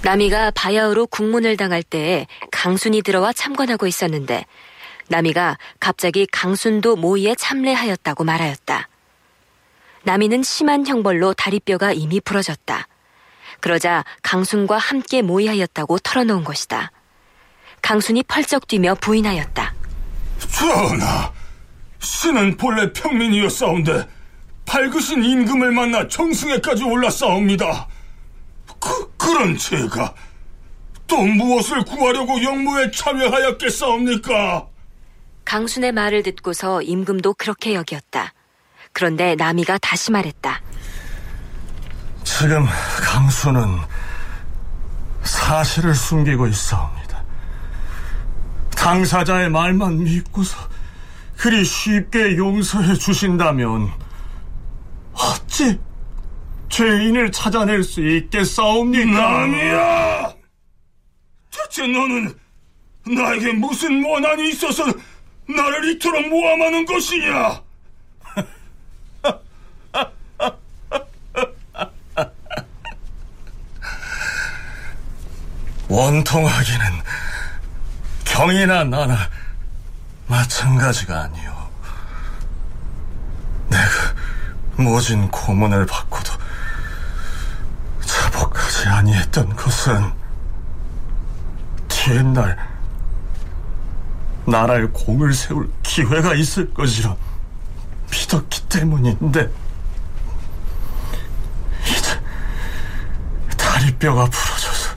남이가 0.02 0.50
바야흐로 0.52 1.06
국문을 1.06 1.56
당할 1.56 1.82
때에 1.82 2.26
강순이 2.50 3.02
들어와 3.02 3.32
참관하고 3.32 3.86
있었는데 3.86 4.44
남이가 5.08 5.58
갑자기 5.78 6.26
강순도 6.26 6.96
모의에 6.96 7.34
참례하였다고 7.34 8.24
말하였다. 8.24 8.88
남이는 10.04 10.42
심한 10.42 10.86
형벌로 10.86 11.34
다리뼈가 11.34 11.92
이미 11.92 12.20
부러졌다. 12.20 12.86
그러자 13.60 14.04
강순과 14.22 14.78
함께 14.78 15.20
모의하였다고 15.20 15.98
털어놓은 15.98 16.44
것이다. 16.44 16.92
강순이 17.82 18.22
펄쩍 18.24 18.66
뛰며 18.68 18.94
부인하였다. 18.96 19.74
전하, 20.50 21.32
신은 21.98 22.56
본래 22.56 22.92
평민이었사온데 22.92 24.06
밝으신 24.66 25.24
임금을 25.24 25.72
만나 25.72 26.06
정승에까지 26.06 26.84
올랐사옵니다. 26.84 27.88
그, 28.78 29.12
그런 29.16 29.56
제가 29.56 30.14
또 31.06 31.22
무엇을 31.22 31.84
구하려고 31.84 32.42
영무에 32.42 32.90
참여하였겠사옵니까? 32.92 34.66
강순의 35.44 35.92
말을 35.92 36.22
듣고서 36.22 36.80
임금도 36.82 37.34
그렇게 37.34 37.74
여겼다. 37.74 38.32
그런데 38.92 39.34
나미가 39.34 39.78
다시 39.78 40.12
말했다. 40.12 40.60
지금 42.22 42.64
강수는 43.02 43.78
사실을 45.24 45.94
숨기고 45.94 46.46
있사옵니다. 46.46 46.99
당사자의 48.80 49.48
말만 49.50 50.02
믿고서 50.04 50.56
그리 51.36 51.64
쉽게 51.64 52.38
용서해 52.38 52.94
주신다면 52.94 53.92
어찌 55.12 55.78
죄인을 56.70 57.30
찾아낼 57.30 57.84
수 57.84 58.00
있겠사옵니까? 58.00 59.20
남이야! 59.20 60.34
대체 61.50 61.86
너는 61.86 62.34
나에게 63.06 63.52
무슨 63.52 64.02
원한이 64.02 64.48
있어서 64.48 64.86
나를 65.46 65.90
이토록 65.90 66.26
모함하는 66.28 66.86
것이냐? 66.86 67.62
원통하기는 75.88 76.86
경이나 78.30 78.84
나나 78.84 79.28
마찬가지가 80.28 81.22
아니오. 81.22 81.52
내가 83.68 83.84
모진 84.76 85.28
고문을 85.28 85.84
받고도 85.86 86.32
자복하지 88.00 88.88
아니했던 88.88 89.56
것은 89.56 90.12
뒤날 91.88 92.56
나라의 94.46 94.88
공을 94.92 95.34
세울 95.34 95.70
기회가 95.82 96.34
있을 96.34 96.72
것이라 96.72 97.14
믿었기 98.10 98.68
때문인데 98.68 99.50
이제 101.84 102.20
다리뼈가 103.56 104.24
부러져서 104.26 104.94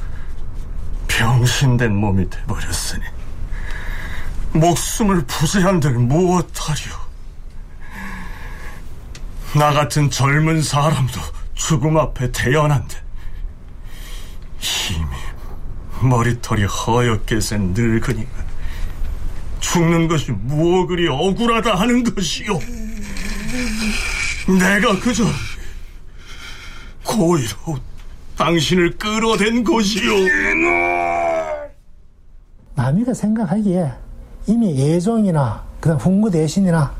병신된 1.07 1.93
몸이 1.93 2.29
돼버렸으니 2.29 3.03
목숨을 4.53 5.25
부재한들 5.25 5.91
무엇하리오 5.93 6.93
나 9.55 9.71
같은 9.71 10.09
젊은 10.09 10.61
사람도 10.61 11.19
죽음 11.53 11.97
앞에 11.97 12.31
태어난데 12.31 12.95
이미 14.91 16.09
머리털이 16.09 16.63
허옇게 16.65 17.39
센 17.39 17.73
늙으니까 17.73 18.43
죽는 19.59 20.07
것이 20.07 20.31
무엇 20.31 20.87
그리 20.87 21.07
억울하다 21.07 21.75
하는 21.75 22.03
것이요? 22.03 22.59
내가 24.59 24.99
그저 24.99 25.23
고의로 27.03 27.79
당신을 28.37 28.97
끌어댄 28.97 29.63
것이요? 29.63 30.11
남이가 32.75 33.13
생각하기에 33.13 34.02
이미 34.47 34.75
예종이나 34.75 35.61
그다음 35.79 35.99
훈구 35.99 36.31
대신이나 36.31 36.91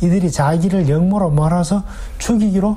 이들이 0.00 0.30
자기를 0.30 0.88
영모로 0.88 1.30
몰아서 1.30 1.82
죽이기로 2.18 2.76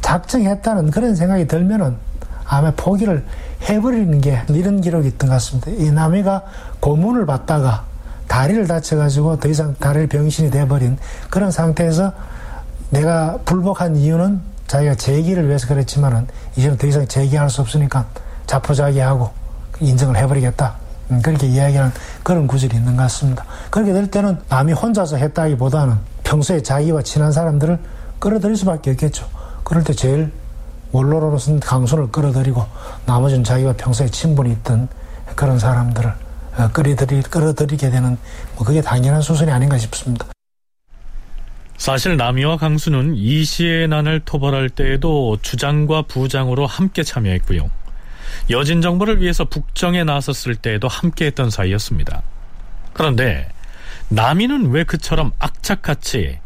작정했다는 0.00 0.90
그런 0.90 1.14
생각이 1.14 1.46
들면은 1.46 1.96
아마 2.44 2.72
포기를 2.72 3.24
해버리는 3.68 4.20
게 4.20 4.42
이런 4.48 4.80
기록이 4.80 5.08
있던 5.08 5.28
것 5.28 5.34
같습니다. 5.36 5.70
이 5.70 5.90
남이가 5.90 6.42
고문을 6.80 7.26
받다가 7.26 7.84
다리를 8.28 8.66
다쳐가지고 8.66 9.40
더 9.40 9.48
이상 9.48 9.74
다리를 9.78 10.08
병신이 10.08 10.50
돼버린 10.50 10.98
그런 11.30 11.50
상태에서 11.50 12.12
내가 12.90 13.38
불복한 13.44 13.96
이유는 13.96 14.40
자기가 14.66 14.94
재기를 14.94 15.48
위해서 15.48 15.66
그랬지만은 15.66 16.26
이제는 16.56 16.76
더 16.78 16.86
이상 16.86 17.06
재기할 17.06 17.50
수 17.50 17.60
없으니까 17.60 18.06
자포자기하고 18.46 19.30
인정을 19.80 20.16
해버리겠다. 20.16 20.81
음, 21.10 21.20
그렇게 21.22 21.46
이야기하는 21.46 21.92
그런 22.22 22.46
구절이 22.46 22.76
있는 22.76 22.96
것 22.96 23.02
같습니다. 23.04 23.44
그렇게 23.70 23.92
될 23.92 24.10
때는 24.10 24.38
남이 24.48 24.72
혼자서 24.72 25.16
했다기보다는 25.16 25.96
평소에 26.24 26.62
자기와 26.62 27.02
친한 27.02 27.32
사람들을 27.32 27.78
끌어들일 28.18 28.56
수밖에 28.56 28.92
없겠죠. 28.92 29.28
그럴 29.64 29.84
때 29.84 29.92
제일 29.92 30.30
원로로서는 30.92 31.60
강손을 31.60 32.12
끌어들이고 32.12 32.64
나머지는 33.06 33.44
자기와 33.44 33.74
평소에 33.74 34.08
친분이 34.08 34.52
있던 34.52 34.88
그런 35.34 35.58
사람들을 35.58 36.12
어, 36.58 36.68
끌어들이, 36.72 37.22
끌어들이게 37.22 37.90
되는 37.90 38.18
뭐 38.56 38.66
그게 38.66 38.82
당연한 38.82 39.22
수순이 39.22 39.50
아닌가 39.50 39.78
싶습니다. 39.78 40.26
사실 41.78 42.16
남이와 42.16 42.58
강수는 42.58 43.14
이 43.16 43.42
시의 43.44 43.88
난을 43.88 44.20
토벌할 44.24 44.68
때에도 44.68 45.36
주장과 45.42 46.02
부장으로 46.02 46.66
함께 46.66 47.02
참여했고요. 47.02 47.70
여진 48.50 48.80
정보를 48.82 49.20
위해서 49.20 49.44
북정에 49.44 50.04
나섰을 50.04 50.56
때에도 50.56 50.88
함께했던 50.88 51.50
사이였습니다. 51.50 52.22
그런데 52.92 53.48
남이는 54.08 54.70
왜 54.70 54.84
그처럼 54.84 55.32
악착같이 55.38 56.38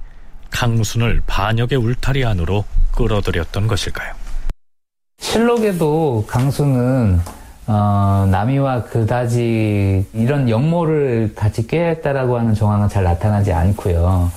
강순을 0.50 1.22
반역의 1.26 1.78
울타리 1.78 2.24
안으로 2.24 2.64
끌어들였던 2.92 3.66
것일까요? 3.66 4.14
실록에도 5.18 6.24
강수는 6.28 7.20
어, 7.68 8.28
남이와 8.30 8.84
그다지 8.84 10.06
이런 10.12 10.48
역모를 10.48 11.32
같이 11.34 11.66
꾀했다라고 11.66 12.38
하는 12.38 12.54
정황은 12.54 12.88
잘 12.88 13.02
나타나지 13.02 13.52
않고요. 13.52 14.30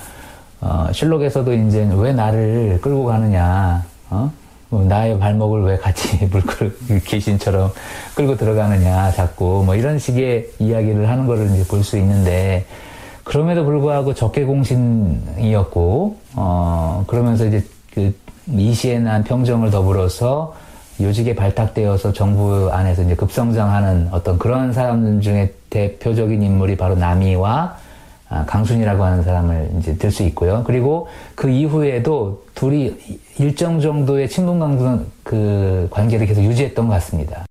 어, 0.62 0.88
실록에서도 0.92 1.52
이제 1.54 1.88
왜 1.94 2.12
나를 2.12 2.80
끌고 2.82 3.04
가느냐, 3.04 3.84
어? 4.10 4.32
뭐 4.70 4.84
나의 4.84 5.18
발목을 5.18 5.62
왜 5.62 5.76
같이 5.76 6.24
물끌 6.30 6.74
귀신처럼 7.04 7.72
끌고 8.14 8.36
들어가느냐, 8.36 9.12
자꾸 9.12 9.62
뭐 9.66 9.74
이런 9.74 9.98
식의 9.98 10.48
이야기를 10.58 11.08
하는 11.08 11.26
것을 11.26 11.50
이제 11.50 11.64
볼 11.66 11.82
수 11.82 11.98
있는데 11.98 12.64
그럼에도 13.24 13.64
불구하고 13.64 14.14
적개공신이었고, 14.14 16.16
어, 16.36 17.04
그러면서 17.06 17.46
이제 17.46 17.64
그 17.94 18.14
이시에 18.48 18.98
난 18.98 19.22
평정을 19.24 19.70
더불어서 19.70 20.54
요직에 21.00 21.34
발탁되어서 21.34 22.12
정부 22.12 22.70
안에서 22.72 23.02
이제 23.02 23.14
급성장하는 23.14 24.08
어떤 24.10 24.38
그런 24.38 24.72
사람들 24.72 25.20
중에 25.20 25.52
대표적인 25.70 26.42
인물이 26.42 26.76
바로 26.76 26.94
남이와 26.96 27.52
아, 27.52 27.76
강순이라고 28.30 29.04
하는 29.04 29.22
사람을 29.22 29.70
이제 29.78 29.96
들 29.96 30.10
수 30.10 30.22
있고요. 30.24 30.62
그리고 30.64 31.08
그 31.34 31.50
이후에도 31.50 32.44
둘이 32.54 32.94
일정 33.38 33.80
정도의 33.80 34.28
친분 34.28 34.60
그 35.24 35.88
관계를 35.90 36.26
계속 36.26 36.42
유지했던 36.42 36.86
것 36.86 36.94
같습니다. 36.94 37.46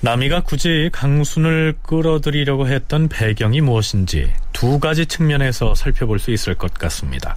남이가 0.00 0.42
굳이 0.42 0.90
강순을 0.92 1.74
끌어들이려고 1.82 2.66
했던 2.66 3.08
배경이 3.08 3.60
무엇인지 3.60 4.32
두 4.52 4.80
가지 4.80 5.06
측면에서 5.06 5.74
살펴볼 5.76 6.18
수 6.18 6.32
있을 6.32 6.54
것 6.56 6.74
같습니다. 6.74 7.36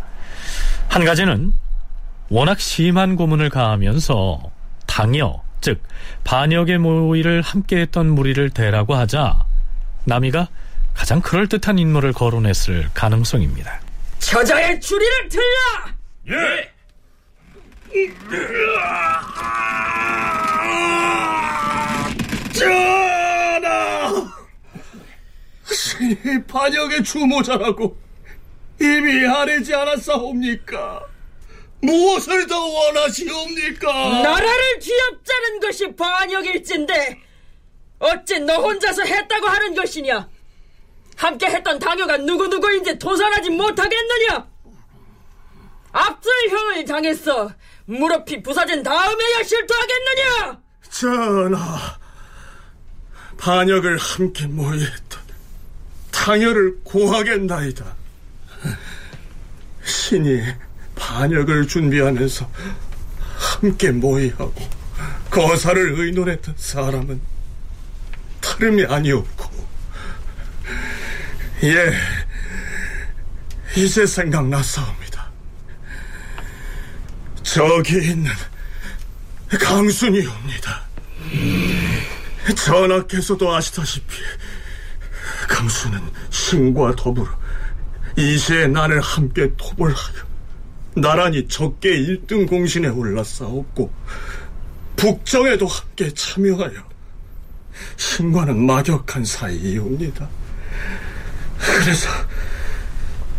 한 0.87 1.05
가지는 1.05 1.53
워낙 2.29 2.59
심한 2.59 3.15
고문을 3.15 3.49
가하면서 3.49 4.41
당여 4.87 5.43
즉 5.61 5.81
반역의 6.23 6.79
모의를 6.79 7.41
함께했던 7.41 8.09
무리를 8.09 8.49
대라고 8.49 8.95
하자 8.95 9.39
남이가 10.05 10.47
가장 10.95 11.21
그럴듯한 11.21 11.77
인물을 11.77 12.13
거론했을 12.13 12.89
가능성입니다. 12.93 13.81
저자의 14.19 14.79
추리를 14.81 15.29
틀라! 15.29 15.95
예! 16.29 16.71
전하! 22.53 24.25
신이 25.71 26.43
반역의 26.47 27.03
주모자라고 27.03 27.97
이미 28.79 29.25
아뢰지 29.27 29.73
않았사옵니까? 29.73 31.01
무엇을 31.81 32.47
더 32.47 32.65
원하시옵니까? 32.65 34.21
나라를 34.23 34.79
뒤엎자는 34.79 35.59
것이 35.61 35.95
반역일진데 35.95 37.19
어찌 37.99 38.39
너 38.39 38.55
혼자서 38.61 39.03
했다고 39.03 39.47
하는 39.47 39.75
것이냐? 39.75 40.27
함께 41.15 41.47
했던 41.47 41.79
당효가 41.79 42.17
누구누구인지 42.17 42.99
도산하지 42.99 43.49
못하겠느냐? 43.51 44.47
압술형을 45.91 46.85
당했어 46.85 47.51
무릎이 47.85 48.43
부서진 48.43 48.83
다음에야 48.83 49.43
실토하겠느냐? 49.43 50.59
전하, 50.89 51.97
반역을 53.37 53.97
함께 53.97 54.47
모의했던 54.47 55.21
당열을 56.11 56.79
고하겠나이다. 56.83 57.85
신이 59.85 60.41
반역을 60.95 61.67
준비하면서 61.67 62.49
함께 63.37 63.91
모의하고 63.91 64.53
거사를 65.29 65.99
의논했던 65.99 66.55
사람은 66.57 67.21
다름이 68.41 68.85
아니었고 68.85 69.44
예, 71.65 71.91
이제 73.75 74.05
생각났사옵니다. 74.05 75.31
저기 77.41 77.95
있는 77.95 78.31
강순이옵니다. 79.49 80.85
전하께서도 82.55 83.51
아시다시피 83.51 84.21
강수는 85.49 85.99
신과 86.29 86.95
더불어 86.95 87.35
이세의 88.15 88.69
난을 88.69 89.01
함께 89.01 89.51
토벌하여 89.57 90.23
나란히 90.95 91.47
적게 91.47 91.89
1등 91.97 92.47
공신에 92.47 92.89
올라싸웠고 92.89 93.91
북정에도 94.97 95.65
함께 95.65 96.13
참여하여 96.13 96.75
신과는 97.97 98.67
막역한 98.67 99.25
사이이옵니다. 99.25 100.44
그래서 101.57 102.09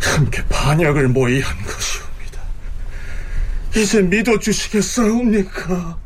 함께 0.01 0.43
반역을 0.49 1.09
모의한 1.09 1.57
것이옵니다. 1.63 2.41
이제 3.77 4.03
믿어주시겠사옵니까? 4.03 5.99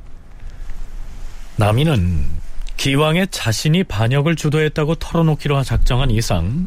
남이는 1.56 2.40
기왕에 2.76 3.26
자신이 3.30 3.84
반역을 3.84 4.36
주도했다고 4.36 4.94
털어놓기로 4.94 5.62
작정한 5.64 6.10
이상 6.10 6.66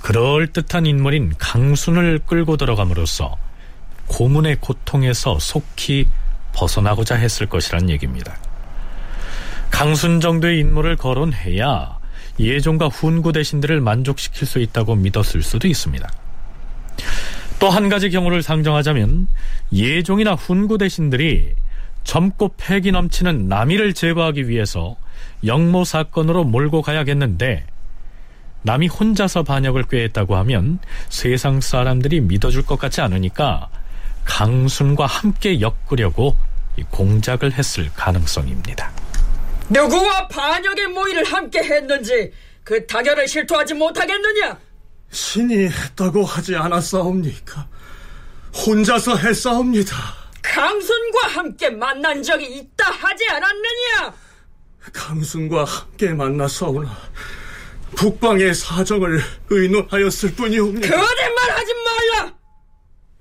그럴듯한 0.00 0.86
인물인 0.86 1.34
강순을 1.38 2.20
끌고 2.26 2.56
들어감으로써 2.56 3.36
고문의 4.08 4.56
고통에서 4.60 5.38
속히 5.38 6.08
벗어나고자 6.52 7.14
했을 7.14 7.46
것이란 7.46 7.88
얘기입니다. 7.90 8.36
강순 9.70 10.20
정도의 10.20 10.58
인물을 10.58 10.96
거론해야 10.96 11.99
예종과 12.40 12.88
훈구 12.88 13.32
대신들을 13.32 13.80
만족시킬 13.80 14.46
수 14.46 14.58
있다고 14.58 14.94
믿었을 14.96 15.42
수도 15.42 15.68
있습니다. 15.68 16.08
또 17.58 17.68
한 17.68 17.88
가지 17.90 18.08
경우를 18.10 18.42
상정하자면 18.42 19.28
예종이나 19.72 20.34
훈구 20.34 20.78
대신들이 20.78 21.54
젊고 22.04 22.54
패기 22.56 22.90
넘치는 22.90 23.48
남이를 23.48 23.92
제거하기 23.92 24.48
위해서 24.48 24.96
영모 25.44 25.84
사건으로 25.84 26.44
몰고 26.44 26.80
가야겠는데 26.80 27.66
남이 28.62 28.88
혼자서 28.88 29.42
반역을 29.42 29.84
꾀했다고 29.84 30.36
하면 30.36 30.78
세상 31.10 31.60
사람들이 31.60 32.20
믿어줄 32.20 32.64
것 32.64 32.78
같지 32.78 33.02
않으니까 33.02 33.68
강순과 34.24 35.06
함께 35.06 35.60
엮으려고 35.60 36.36
공작을 36.90 37.52
했을 37.52 37.90
가능성입니다. 37.94 38.99
누구와 39.70 40.26
반역의 40.28 40.88
모의를 40.88 41.24
함께 41.24 41.60
했는지 41.62 42.32
그 42.64 42.86
당열을 42.86 43.26
실토하지 43.28 43.74
못하겠느냐? 43.74 44.58
신이 45.10 45.68
했다고 45.68 46.24
하지 46.24 46.56
않았사옵니까? 46.56 47.68
혼자서 48.66 49.16
했사옵니다. 49.16 49.96
강순과 50.42 51.28
함께 51.28 51.70
만난 51.70 52.22
적이 52.22 52.46
있다 52.58 52.90
하지 52.90 53.24
않았느냐? 53.28 54.14
강순과 54.92 55.64
함께 55.64 56.08
만나서오나 56.08 56.90
북방의 57.94 58.54
사정을 58.54 59.20
의논하였을 59.50 60.34
뿐이옵니다. 60.34 60.88
거짓말 60.88 61.50
하지 61.50 61.72
말라! 61.74 62.34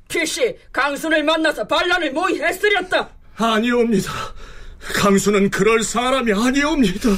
필시 0.08 0.58
강순을 0.72 1.24
만나서 1.24 1.68
반란을 1.68 2.12
모의했으렸다. 2.14 3.10
아니옵니다. 3.36 4.12
강수는 4.80 5.50
그럴 5.50 5.84
사람이 5.84 6.32
아니옵니다. 6.34 7.10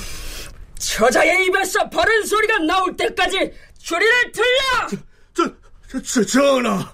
저자의 0.78 1.45
입에서 1.45 1.89
바른 1.89 2.26
소리가 2.26 2.59
나올 2.59 2.95
때까지 2.97 3.53
줄이를 3.78 4.32
틀려! 4.32 5.01
저, 5.34 5.53
저, 5.88 6.01
저, 6.01 6.26
전하, 6.26 6.91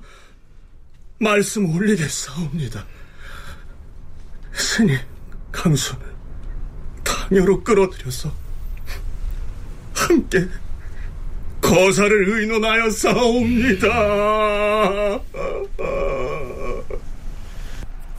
말씀 1.19 1.73
올리겠사옵니다. 1.73 2.85
스님, 4.53 4.97
강수는 5.51 6.05
당여로 7.03 7.63
끌어들여서 7.63 8.31
함께 9.93 10.47
거사를 11.61 12.29
의논하여 12.29 12.89
싸웁니다. 12.89 13.87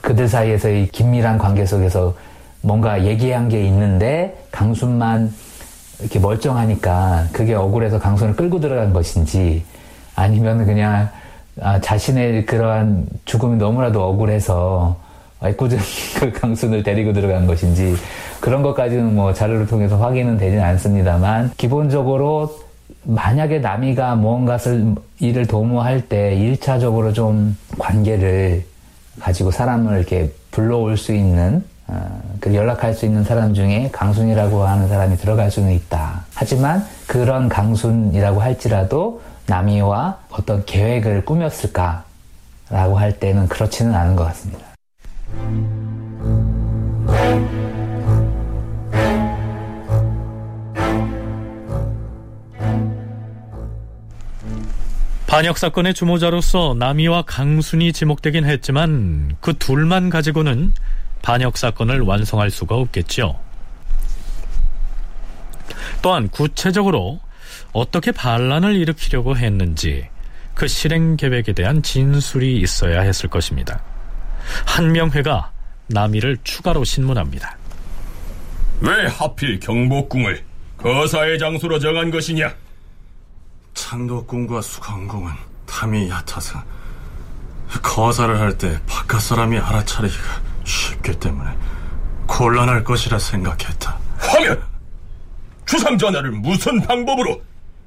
그들 0.01 0.27
사이에서의 0.27 0.89
긴밀한 0.89 1.37
관계 1.37 1.65
속에서 1.65 2.15
뭔가 2.61 3.05
얘기한 3.05 3.49
게 3.49 3.63
있는데 3.65 4.45
강순만 4.51 5.33
이렇게 5.99 6.19
멀쩡하니까 6.19 7.27
그게 7.31 7.53
억울해서 7.53 7.99
강순을 7.99 8.35
끌고 8.35 8.59
들어간 8.59 8.93
것인지 8.93 9.63
아니면 10.15 10.65
그냥 10.65 11.09
아, 11.61 11.79
자신의 11.79 12.45
그러한 12.45 13.05
죽음이 13.25 13.57
너무나도 13.57 14.01
억울해서 14.01 14.97
애꿎은 15.43 15.77
그 16.19 16.31
강순을 16.31 16.83
데리고 16.83 17.13
들어간 17.13 17.47
것인지 17.47 17.95
그런 18.39 18.61
것까지는 18.61 19.15
뭐 19.15 19.33
자료를 19.33 19.67
통해서 19.67 19.97
확인은 19.97 20.37
되진 20.37 20.59
않습니다만 20.59 21.51
기본적으로 21.57 22.59
만약에 23.03 23.59
남이가 23.59 24.15
무언가를 24.15 24.95
일을 25.19 25.47
도모할 25.47 26.01
때 26.01 26.35
1차적으로 26.37 27.13
좀 27.13 27.57
관계를 27.77 28.63
가지고 29.19 29.51
사람을 29.51 29.97
이렇게 29.97 30.31
불러올 30.51 30.97
수 30.97 31.13
있는 31.13 31.57
어, 31.57 31.78
그 32.39 32.53
연락할 32.53 32.93
수 32.93 33.05
있는 33.05 33.23
사람 33.23 33.53
중에 33.53 33.89
강순이라고 33.91 34.63
하는 34.63 34.87
사람이 34.87 35.17
들어갈 35.17 35.51
수는 35.51 35.71
있다. 35.71 36.25
하지만 36.33 36.85
그런 37.07 37.49
강순이라고 37.49 38.41
할지라도 38.41 39.21
남이와 39.47 40.19
어떤 40.29 40.63
계획을 40.65 41.25
꾸몄을까라고 41.25 42.97
할 42.97 43.19
때는 43.19 43.47
그렇지는 43.47 43.95
않은 43.95 44.15
것 44.15 44.23
같습니다. 44.25 44.69
반역 55.29 55.59
사건의 55.59 55.93
주모자로서 55.93 56.75
남이와 56.79 57.21
강순이 57.21 57.93
지목되긴 57.93 58.45
했지만 58.45 59.35
그 59.41 59.55
둘만 59.55 60.09
가지고는 60.09 60.73
반역 61.21 61.57
사건을 61.57 62.01
완성할 62.01 62.49
수가 62.49 62.75
없겠죠. 62.75 63.39
또한 66.01 66.29
구체적으로 66.29 67.19
어떻게 67.73 68.11
반란을 68.11 68.75
일으키려고 68.75 69.35
했는지 69.37 70.07
그 70.55 70.67
실행 70.67 71.15
계획에 71.17 71.53
대한 71.53 71.81
진술이 71.83 72.59
있어야 72.59 73.01
했을 73.01 73.29
것입니다. 73.29 73.81
한명회가 74.65 75.51
남이를 75.87 76.37
추가로 76.43 76.83
신문합니다. 76.83 77.57
왜 78.81 79.07
하필 79.07 79.59
경복궁을 79.59 80.43
거사의 80.77 81.37
장소로 81.39 81.79
정한 81.79 82.09
것이냐? 82.11 82.53
창덕궁과 83.73 84.61
수강궁은 84.61 85.31
탐이 85.65 86.09
얕아서 86.09 86.61
거사를 87.81 88.39
할 88.39 88.57
때 88.57 88.79
바깥 88.87 89.21
사람이 89.21 89.57
알아차리기가 89.57 90.41
쉽기 90.73 91.19
때문에 91.19 91.49
곤란할 92.27 92.83
것이라 92.83 93.17
생각했다. 93.17 93.97
하면 94.19 94.61
주상 95.65 95.97
전하를 95.97 96.31
무슨 96.31 96.79
방법으로 96.81 97.41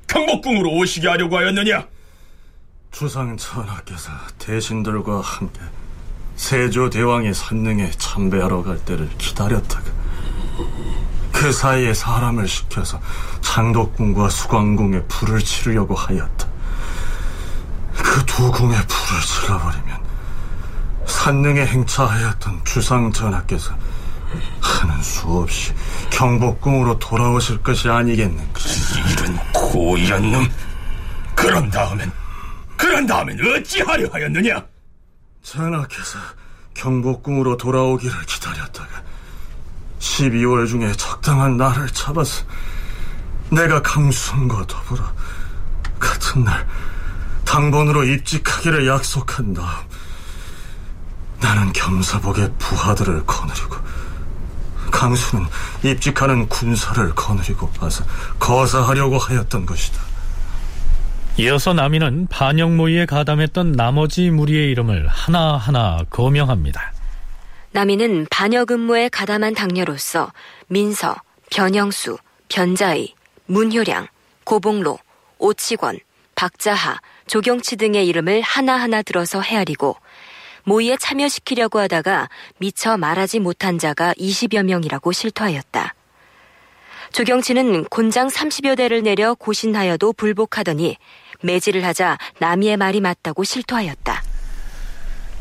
경복궁으로 0.08 0.70
오시게 0.76 1.08
하려고 1.08 1.38
하였느냐? 1.38 1.86
주상 2.90 3.36
전하께서 3.36 4.10
대신들과 4.38 5.20
함께 5.20 5.60
세조 6.36 6.90
대왕의 6.90 7.34
산능에 7.34 7.90
참배하러 7.92 8.62
갈 8.62 8.78
때를 8.84 9.08
기다렸다가 9.16 9.84
그 11.32 11.50
사이에 11.52 11.94
사람을 11.94 12.46
시켜서 12.48 13.00
창덕궁과 13.40 14.28
수광궁에 14.28 15.02
불을 15.04 15.40
치르려고 15.40 15.94
하였다. 15.94 16.46
그 17.94 18.26
두 18.26 18.50
궁에 18.50 18.74
불을 18.74 19.20
질러버리면 19.22 19.91
산능에 21.12 21.66
행차하였던 21.66 22.64
주상 22.64 23.12
전하께서 23.12 23.76
하는 24.60 25.02
수 25.02 25.28
없이 25.28 25.72
경복궁으로 26.10 26.98
돌아오실 26.98 27.62
것이 27.62 27.88
아니겠는가. 27.88 28.60
이런 29.12 29.38
고이한 29.52 30.32
놈. 30.32 30.48
그런 31.34 31.70
다음엔 31.70 32.10
그런 32.76 33.06
다음엔 33.06 33.38
어찌하려 33.40 34.08
하였느냐? 34.10 34.64
전하께서 35.42 36.18
경복궁으로 36.74 37.56
돌아오기를 37.56 38.24
기다렸다가 38.26 39.02
12월 40.00 40.66
중에 40.66 40.92
적당한 40.92 41.56
날을 41.56 41.88
잡아서 41.88 42.44
내가 43.50 43.82
강순과 43.82 44.66
더불어 44.66 45.04
같은 46.00 46.42
날 46.42 46.66
당번으로 47.44 48.04
입직하기를 48.04 48.86
약속한 48.88 49.52
다음 49.52 49.86
나는 51.42 51.72
겸사복의 51.72 52.52
부하들을 52.58 53.26
거느리고 53.26 53.76
강수는 54.90 55.46
입직하는 55.84 56.48
군사를 56.48 57.14
거느리고 57.14 57.70
와서 57.80 58.04
거사하려고 58.38 59.18
하였던 59.18 59.66
것이다. 59.66 60.00
이어서 61.38 61.72
남이는 61.72 62.28
반영모의에 62.28 63.06
가담했던 63.06 63.72
나머지 63.72 64.30
무리의 64.30 64.70
이름을 64.70 65.08
하나하나 65.08 66.04
거명합니다. 66.10 66.92
남이는 67.72 68.26
반역 68.30 68.70
음모에 68.70 69.08
가담한 69.08 69.54
당녀로서 69.54 70.30
민서, 70.68 71.16
변영수, 71.50 72.18
변자의, 72.50 73.14
문효량, 73.46 74.08
고봉로, 74.44 74.98
오치권, 75.38 75.98
박자하, 76.34 77.00
조경치 77.26 77.76
등의 77.76 78.06
이름을 78.08 78.42
하나하나 78.42 79.00
들어서 79.00 79.40
헤아리고 79.40 79.96
모의에 80.64 80.96
참여시키려고 80.96 81.78
하다가 81.78 82.28
미처 82.58 82.96
말하지 82.96 83.40
못한 83.40 83.78
자가 83.78 84.12
20여 84.14 84.64
명이라고 84.64 85.12
실토하였다. 85.12 85.94
조경치는 87.12 87.84
곤장 87.84 88.28
30여 88.28 88.76
대를 88.76 89.02
내려 89.02 89.34
고신하여도 89.34 90.14
불복하더니 90.14 90.96
매질을 91.42 91.84
하자 91.84 92.18
남이의 92.38 92.76
말이 92.76 93.00
맞다고 93.00 93.44
실토하였다. 93.44 94.22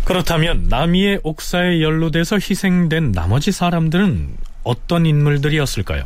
그렇다면 0.04 0.66
남이의 0.68 1.22
옥사에 1.24 1.82
연루돼서 1.82 2.38
희생된 2.38 3.12
나머지 3.12 3.52
사람들은 3.52 4.36
어떤 4.64 5.06
인물들이었을까요? 5.06 6.04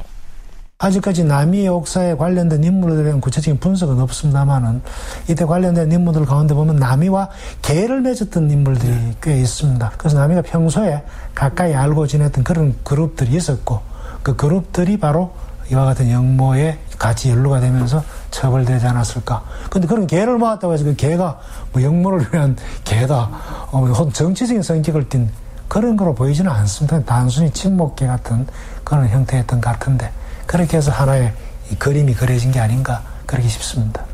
아직까지 0.78 1.24
남이의 1.24 1.70
옥사에 1.70 2.16
관련된 2.16 2.62
인물들에 2.62 3.06
대한 3.06 3.22
구체적인 3.22 3.62
분석은 3.62 3.98
없습니다만은 4.02 4.82
이때 5.30 5.46
관련된 5.46 5.90
인물들 5.90 6.26
가운데 6.26 6.54
보면 6.54 6.76
남이와 6.76 7.30
계를 7.62 8.02
맺었던 8.02 8.52
인물들이 8.52 8.92
네. 8.92 9.16
꽤 9.22 9.40
있습니다. 9.40 9.94
그래서 9.98 10.20
남이가 10.20 10.42
평소에 10.42 11.02
가까이 11.34 11.74
알고 11.74 12.08
지냈던 12.08 12.44
그런 12.44 12.76
그룹들이 12.84 13.38
있었고 13.38 13.80
그 14.22 14.36
그룹들이 14.36 15.00
바로 15.00 15.32
이와 15.72 15.86
같은 15.86 16.12
영모에 16.12 16.78
같이 17.00 17.30
연루가 17.30 17.62
되면서 17.62 18.04
처벌되지 18.32 18.86
않았을까. 18.86 19.44
근데 19.70 19.88
그런 19.88 20.08
개를 20.08 20.38
모았다고 20.38 20.74
해서 20.74 20.84
그 20.84 20.96
개가 20.96 21.40
뭐 21.72 21.82
영모를 21.82 22.28
위한 22.34 22.58
개다. 22.84 23.30
어, 23.72 24.12
정치적인 24.12 24.62
성격을 24.62 25.08
띤 25.08 25.30
그런 25.70 25.96
거로 25.96 26.14
보이지는 26.14 26.52
않습니다. 26.52 27.02
단순히 27.04 27.50
침묵개 27.50 28.06
같은 28.06 28.46
그런 28.84 29.08
형태였던 29.08 29.62
것 29.62 29.72
같은데. 29.72 30.12
그렇게 30.46 30.78
해서 30.78 30.92
하나의 30.92 31.34
그림이 31.80 32.14
그려진 32.14 32.52
게 32.52 32.60
아닌가 32.60 33.04
그렇게 33.26 33.48
싶습니다. 33.48 34.06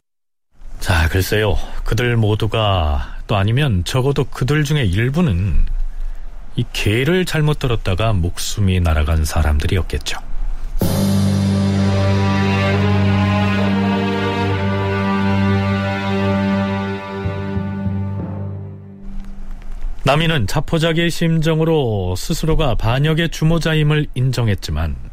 자, 0.79 1.07
글쎄요. 1.09 1.57
그들 1.83 2.17
모두가 2.17 3.17
또 3.27 3.35
아니면 3.35 3.83
적어도 3.85 4.23
그들 4.25 4.63
중에 4.63 4.83
일부는 4.83 5.65
이 6.55 6.65
개를 6.73 7.25
잘못 7.25 7.59
들었다가 7.59 8.13
목숨이 8.13 8.79
날아간 8.79 9.25
사람들이었겠죠. 9.25 10.17
남인은 20.03 20.47
자포자기의 20.47 21.11
심정으로 21.11 22.15
스스로가 22.17 22.73
반역의 22.75 23.29
주모자임을 23.29 24.07
인정했지만 24.15 25.10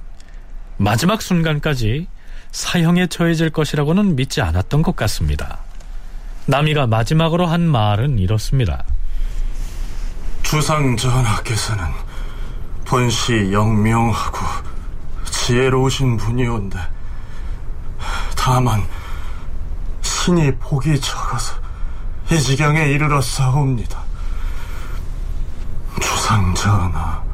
마지막 0.78 1.20
순간까지 1.20 2.06
사형에 2.52 3.08
처해질 3.08 3.50
것이라고는 3.50 4.16
믿지 4.16 4.40
않았던 4.40 4.82
것 4.82 4.96
같습니다. 4.96 5.58
남이가 6.46 6.86
마지막으로 6.86 7.46
한 7.46 7.60
말은 7.62 8.18
이렇습니다. 8.18 8.84
주상 10.42 10.96
전하께서는 10.96 11.84
본시 12.86 13.52
영명하고 13.52 14.38
지혜로우신 15.26 16.16
분이온데 16.16 16.78
다만 18.36 18.82
신이 20.00 20.54
복이 20.56 20.98
적어서 21.00 21.54
이 22.30 22.38
지경에 22.38 22.86
이르렀사옵니다. 22.86 24.00
주상 26.00 26.54
전하 26.54 27.27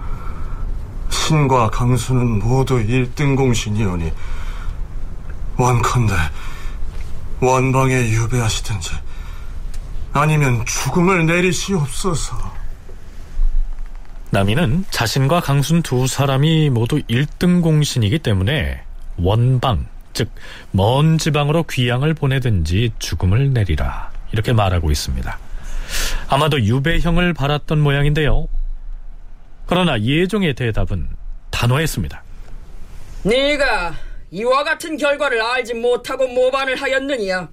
신과 1.25 1.71
강수는 1.71 2.41
모두 2.41 2.75
1등 2.85 3.35
공신이오니 3.35 4.13
원컨대 5.57 6.13
원방에 7.41 8.11
유배하시든지 8.11 8.91
아니면 10.13 10.67
죽음을 10.67 11.25
내리시옵소서. 11.25 12.37
남이는 14.33 14.85
자신과 14.91 15.41
강순 15.41 15.81
두 15.81 16.07
사람이 16.07 16.69
모두 16.69 17.01
1등 17.01 17.63
공신이기 17.63 18.19
때문에 18.19 18.83
원방, 19.17 19.87
즉 20.13 20.31
먼 20.73 21.17
지방으로 21.17 21.63
귀양을 21.63 22.13
보내든지 22.13 22.93
죽음을 22.99 23.55
내리라 23.55 24.11
이렇게 24.33 24.53
말하고 24.53 24.91
있습니다. 24.91 25.39
아마도 26.29 26.61
유배형을 26.61 27.33
바랐던 27.33 27.81
모양인데요. 27.81 28.47
그러나 29.67 30.01
예종의 30.01 30.55
대답은 30.55 31.09
단호했습니다. 31.51 32.23
네가 33.25 33.95
이와 34.31 34.65
같은 34.65 34.97
결과를 34.97 35.41
알지 35.41 35.75
못하고 35.75 36.27
모반을 36.29 36.77
하였느냐? 36.77 37.49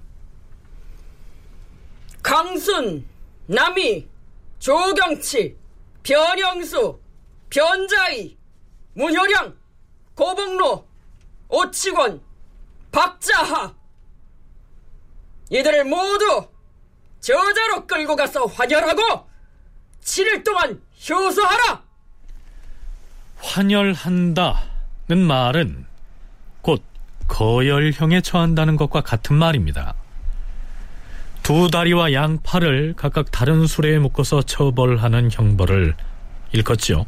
강순, 2.22 3.06
남이, 3.46 4.06
조경치, 4.58 5.56
변영수, 6.02 7.00
변자희, 7.50 8.36
문효량, 8.94 9.56
고봉로, 10.14 10.86
오치권, 11.48 12.20
박자하 12.90 13.74
이들을 15.50 15.84
모두 15.84 16.48
저자로 17.20 17.86
끌고 17.86 18.16
가서 18.16 18.46
환열하고 18.46 19.28
7일 20.02 20.44
동안 20.44 20.82
효소하라! 21.08 21.91
환열한다는 23.42 25.18
말은 25.26 25.84
곧 26.62 26.82
거열형에 27.28 28.20
처한다는 28.20 28.76
것과 28.76 29.02
같은 29.02 29.36
말입니다. 29.36 29.94
두 31.42 31.68
다리와 31.70 32.12
양팔을 32.12 32.94
각각 32.96 33.30
다른 33.32 33.66
수레에 33.66 33.98
묶어서 33.98 34.42
처벌하는 34.42 35.28
형벌을 35.30 35.94
일컫지요. 36.52 37.04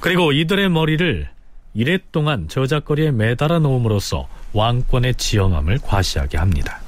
그리고 0.00 0.30
이들의 0.32 0.68
머리를 0.68 1.28
이랫동안 1.74 2.48
저작거리에 2.48 3.10
매달아 3.10 3.58
놓음으로써 3.58 4.28
왕권의 4.52 5.16
지형함을 5.16 5.80
과시하게 5.82 6.38
합니다. 6.38 6.80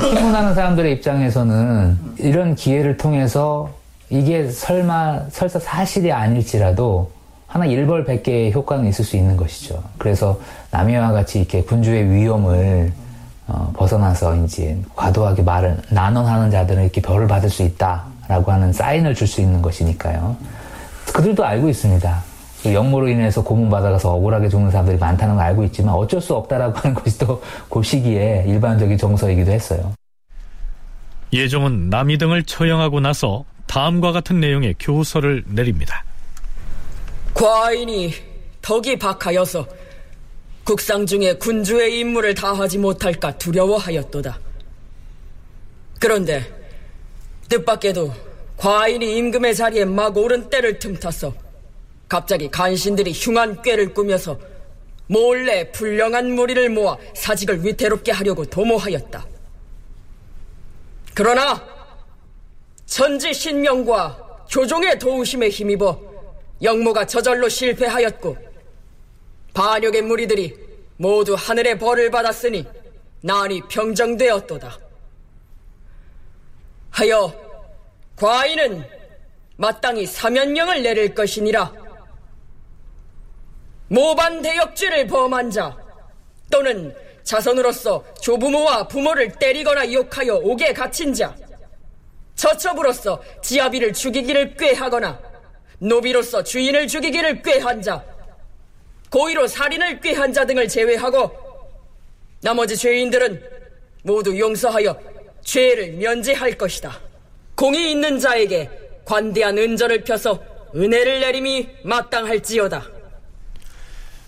피곤하는 0.00 0.54
사람들의 0.54 0.92
입장에서는 0.94 1.98
이런 2.18 2.54
기회를 2.54 2.96
통해서 2.96 3.74
이게 4.08 4.48
설마 4.48 5.30
설사 5.30 5.58
사실이 5.58 6.12
아닐지라도 6.12 7.10
하나 7.50 7.66
일벌백계의 7.66 8.52
효과는 8.52 8.86
있을 8.86 9.04
수 9.04 9.16
있는 9.16 9.36
것이죠. 9.36 9.82
그래서 9.98 10.38
남해와 10.70 11.10
같이 11.10 11.40
이렇게 11.40 11.62
군주의 11.62 12.08
위험을 12.08 12.92
어, 13.48 13.72
벗어나서 13.76 14.36
이제 14.44 14.78
과도하게 14.94 15.42
말을 15.42 15.76
난언하는 15.90 16.52
자들은 16.52 16.84
이렇게 16.84 17.00
벌을 17.02 17.26
받을 17.26 17.50
수 17.50 17.64
있다라고 17.64 18.52
하는 18.52 18.72
사인을 18.72 19.16
줄 19.16 19.26
수 19.26 19.40
있는 19.40 19.60
것이니까요. 19.62 20.36
그들도 21.12 21.44
알고 21.44 21.68
있습니다. 21.68 22.22
그 22.62 22.72
역모로 22.72 23.08
인해서 23.08 23.42
고문받아가서 23.42 24.12
억울하게 24.12 24.48
죽는 24.48 24.70
사람들이 24.70 24.98
많다는 24.98 25.34
걸 25.34 25.44
알고 25.46 25.64
있지만 25.64 25.94
어쩔 25.96 26.20
수 26.20 26.36
없다라고 26.36 26.78
하는 26.78 26.94
것이 26.94 27.18
또 27.18 27.40
그 27.68 27.82
시기에 27.82 28.44
일반적인 28.46 28.96
정서이기도 28.96 29.50
했어요. 29.50 29.92
예종은 31.32 31.90
남이 31.90 32.18
등을 32.18 32.44
처형하고 32.44 33.00
나서 33.00 33.44
다음과 33.66 34.12
같은 34.12 34.38
내용의 34.38 34.76
교서를 34.78 35.42
내립니다. 35.48 36.04
과인이 37.40 38.12
덕이 38.60 38.98
박하여서 38.98 39.66
국상 40.62 41.06
중에 41.06 41.32
군주의 41.38 41.98
임무를 41.98 42.34
다하지 42.34 42.76
못할까 42.76 43.38
두려워하였도다. 43.38 44.38
그런데 45.98 46.44
뜻밖에도 47.48 48.12
과인이 48.58 49.16
임금의 49.16 49.54
자리에 49.54 49.86
막 49.86 50.18
오른 50.18 50.50
때를 50.50 50.78
틈타서 50.78 51.32
갑자기 52.10 52.50
간신들이 52.50 53.12
흉한 53.12 53.62
꾀를 53.62 53.94
꾸며서 53.94 54.38
몰래 55.06 55.72
불량한 55.72 56.32
무리를 56.32 56.68
모아 56.68 56.98
사직을 57.14 57.64
위태롭게 57.64 58.12
하려고 58.12 58.44
도모하였다. 58.44 59.26
그러나 61.14 61.66
천지 62.84 63.32
신명과 63.32 64.44
조종의 64.46 64.98
도우심에 64.98 65.48
힘입어 65.48 66.09
영모가 66.62 67.06
저절로 67.06 67.48
실패하였고 67.48 68.36
반역의 69.54 70.02
무리들이 70.02 70.56
모두 70.96 71.34
하늘의 71.34 71.78
벌을 71.78 72.10
받았으니 72.10 72.66
난이 73.22 73.62
평정되었도다. 73.68 74.78
하여 76.90 77.32
과인은 78.16 78.84
마땅히 79.56 80.06
사면령을 80.06 80.82
내릴 80.82 81.14
것이니라. 81.14 81.72
모반 83.88 84.40
대역죄를 84.42 85.06
범한 85.06 85.50
자 85.50 85.76
또는 86.50 86.94
자선으로서 87.22 88.04
조부모와 88.20 88.88
부모를 88.88 89.32
때리거나 89.32 89.92
욕하여 89.92 90.36
옥에 90.36 90.72
갇힌 90.72 91.12
자 91.12 91.34
처첩으로서 92.34 93.22
지아비를 93.42 93.92
죽이기를 93.92 94.56
꾀하거나 94.56 95.29
노비로서 95.80 96.44
주인을 96.44 96.86
죽이기를 96.86 97.42
꾀한 97.42 97.82
자 97.82 98.04
고의로 99.10 99.46
살인을 99.46 100.00
꾀한 100.00 100.32
자 100.32 100.44
등을 100.44 100.68
제외하고 100.68 101.32
나머지 102.42 102.76
죄인들은 102.76 103.42
모두 104.04 104.38
용서하여 104.38 104.98
죄를 105.42 105.92
면제할 105.92 106.52
것이다. 106.56 107.00
공이 107.54 107.90
있는 107.90 108.18
자에게 108.18 108.70
관대한 109.04 109.58
은전을 109.58 110.04
펴서 110.04 110.42
은혜를 110.74 111.20
내림이 111.20 111.68
마땅할지어다. 111.84 112.86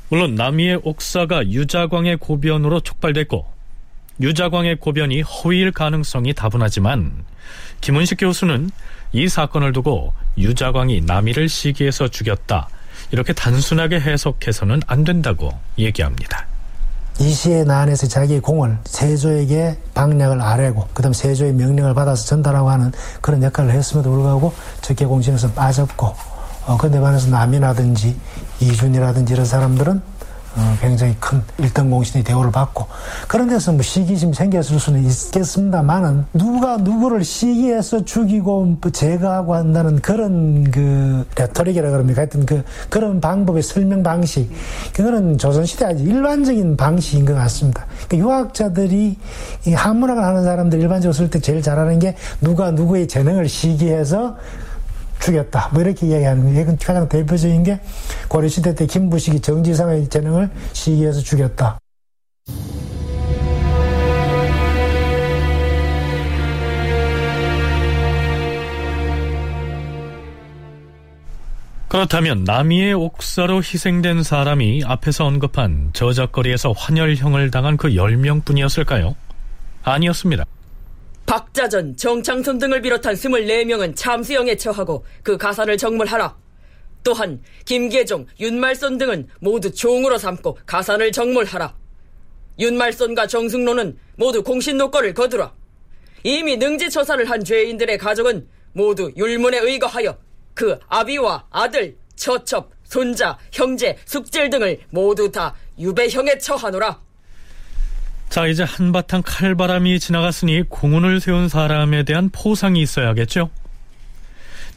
물론 0.09 0.35
남이의 0.35 0.81
옥사가 0.83 1.49
유자광의 1.49 2.17
고변으로 2.17 2.81
촉발됐고 2.81 3.47
유자광의 4.21 4.77
고변이 4.77 5.23
허위일 5.23 5.73
가능성이 5.73 6.35
다분하지만 6.35 7.25
김은식 7.81 8.19
교수는 8.21 8.71
이 9.13 9.29
사건을 9.29 9.73
두고 9.73 10.13
유자광이 10.39 11.03
남이를 11.03 11.49
시기해서 11.49 12.09
죽였다 12.09 12.69
이렇게 13.11 13.33
단순하게 13.33 14.01
해석해서는 14.01 14.81
안 14.87 15.05
된다고 15.05 15.53
얘기합니다. 15.79 16.47
이시의 17.21 17.67
난에서 17.67 18.07
자기의 18.09 18.41
공을 18.41 18.79
세조에게 18.85 19.79
방략을 19.93 20.41
아뢰고 20.41 20.89
그다음 20.95 21.13
세조의 21.13 21.53
명령을 21.53 21.93
받아서 21.93 22.25
전달하고 22.25 22.71
하는 22.71 22.91
그런 23.21 23.43
역할을 23.43 23.71
했음에도 23.71 24.11
불구하고 24.11 24.55
적개공신에서 24.81 25.53
빠졌고 25.53 26.15
어, 26.67 26.77
근데 26.79 27.01
반해서 27.01 27.29
남이라든지 27.29 28.17
이준이라든지 28.61 29.35
이런 29.35 29.45
사람들은 29.45 30.01
어, 30.55 30.77
굉장히 30.81 31.17
큰 31.19 31.43
1등 31.59 31.89
공신의 31.89 32.25
대우를 32.25 32.53
받고 32.53 32.87
그런 33.27 33.49
데서 33.49 33.73
뭐 33.73 33.83
시기심 33.83 34.35
생겼을 34.35 34.79
수는 34.79 35.05
있겠습니다만은 35.05 36.27
누가 36.35 36.77
누구를 36.77 37.25
시기해서 37.25 38.05
죽이고 38.05 38.65
뭐 38.81 38.91
제거하고 38.91 39.55
한다는 39.55 40.01
그런 40.01 40.71
그 40.71 41.27
레토릭이라 41.37 41.91
그럽니까? 41.91 42.23
하여튼 42.23 42.45
그 42.45 42.63
그런 42.89 43.21
방법의 43.21 43.63
설명 43.63 44.03
방식. 44.03 44.51
그거는 44.93 45.39
조선시대 45.39 45.85
아주 45.85 46.05
일반적인 46.05 46.77
방식인 46.77 47.25
것 47.25 47.35
같습니다. 47.35 47.87
그러니까 48.09 48.19
유학자들이 48.19 49.19
이 49.67 49.73
한문학을 49.73 50.23
하는 50.23 50.45
사람들 50.45 50.81
일반적으로 50.81 51.13
쓸 51.13 51.31
때 51.31 51.39
제일 51.39 51.63
잘하는 51.63 51.99
게 51.99 52.15
누가 52.41 52.71
누구의 52.71 53.09
재능을 53.09 53.49
시기해서 53.49 54.37
죽였다. 55.23 55.71
뭐 55.73 55.83
이렇게 55.83 56.07
이야기하는 56.07 56.45
거예요. 56.45 56.61
이건 56.61 56.77
가장 56.77 57.09
대표적인 57.09 57.63
게 57.63 57.81
고려시대 58.29 58.75
때 58.75 58.87
김부식이 58.87 59.41
정지상의 59.41 60.09
재능을 60.09 60.51
시기해서 60.73 61.21
죽였다. 61.21 61.79
그렇다면 71.89 72.45
남이의 72.45 72.95
옥사로 72.95 73.59
희생된 73.59 74.23
사람이 74.23 74.83
앞에서 74.87 75.27
언급한 75.27 75.91
저작거리에서 75.93 76.73
환열형을 76.73 77.51
당한 77.51 77.77
그 77.77 77.91
10명뿐이었을까요? 77.91 79.15
아니었습니다. 79.83 80.45
박자전, 81.33 81.97
정창선 81.97 82.59
등을 82.59 82.83
비롯한 82.83 83.15
24명은 83.15 83.97
참수형에 83.97 84.55
처하고 84.57 85.03
그 85.23 85.39
가산을 85.39 85.79
정물하라. 85.79 86.37
또한 87.03 87.41
김계종, 87.65 88.27
윤말선 88.39 88.99
등은 88.99 89.29
모두 89.41 89.73
종으로 89.73 90.19
삼고 90.19 90.59
가산을 90.67 91.11
정물하라. 91.11 91.75
윤말선과 92.59 93.29
정승로는 93.29 93.97
모두 94.17 94.43
공신노권을 94.43 95.15
거두라. 95.15 95.55
이미 96.23 96.59
능지처사를 96.59 97.31
한 97.31 97.43
죄인들의 97.43 97.97
가족은 97.97 98.47
모두 98.75 99.11
율문에 99.17 99.57
의거하여 99.61 100.19
그 100.53 100.79
아비와 100.87 101.47
아들, 101.49 101.97
처첩, 102.15 102.73
손자, 102.85 103.39
형제, 103.53 103.97
숙질 104.05 104.51
등을 104.51 104.81
모두 104.91 105.33
다 105.33 105.55
유배형에 105.79 106.37
처하노라. 106.37 107.01
자, 108.33 108.47
이제 108.47 108.63
한바탕 108.63 109.21
칼바람이 109.27 110.01
지나갔으니 110.01 110.63
공훈을 110.71 111.21
세운 111.21 111.51
사람에 111.51 112.03
대한 112.05 112.31
포상이 112.31 112.81
있어야겠죠? 112.81 113.51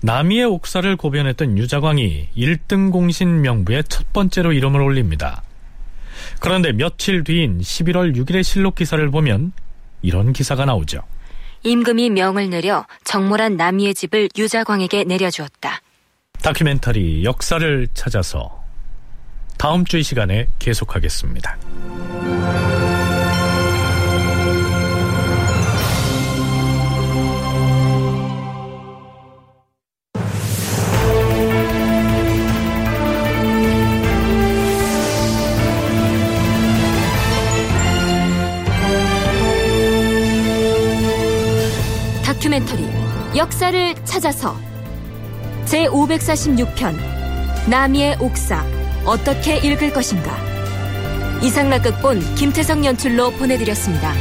남이의 0.02 0.44
옥사를 0.44 0.94
고변했던 0.98 1.58
유자광이 1.58 2.32
1등 2.36 2.92
공신 2.92 3.40
명부에 3.40 3.84
첫 3.84 4.12
번째로 4.12 4.52
이름을 4.52 4.82
올립니다. 4.82 5.42
그런데 6.42 6.74
며칠 6.74 7.24
뒤인 7.24 7.60
11월 7.62 8.14
6일의 8.18 8.44
실록 8.44 8.76
기사를 8.76 9.10
보면 9.10 9.54
이런 10.02 10.34
기사가 10.34 10.66
나오죠. 10.66 11.00
임금이 11.64 12.10
명을 12.10 12.50
내려 12.50 12.86
정몰한 13.06 13.56
남이의 13.56 13.96
집을 13.96 14.28
유자광에게 14.38 15.06
내려주었다. 15.06 15.80
다큐멘터리 16.42 17.24
역사를 17.24 17.88
찾아서 17.94 18.66
다음 19.58 19.86
주 19.86 19.98
이 19.98 20.04
시간에 20.04 20.48
계속하겠습니다. 20.60 21.58
다큐멘터리 42.46 42.88
역사를 43.36 43.96
찾아서 44.06 44.56
제546편 45.66 46.96
남이의 47.70 48.18
옥사 48.20 48.64
어떻게 49.04 49.58
읽을 49.58 49.92
것인가 49.92 50.38
이상락 51.42 51.84
극본 51.84 52.36
김태성 52.36 52.86
연출로 52.86 53.32
보내드렸습니다. 53.32 54.14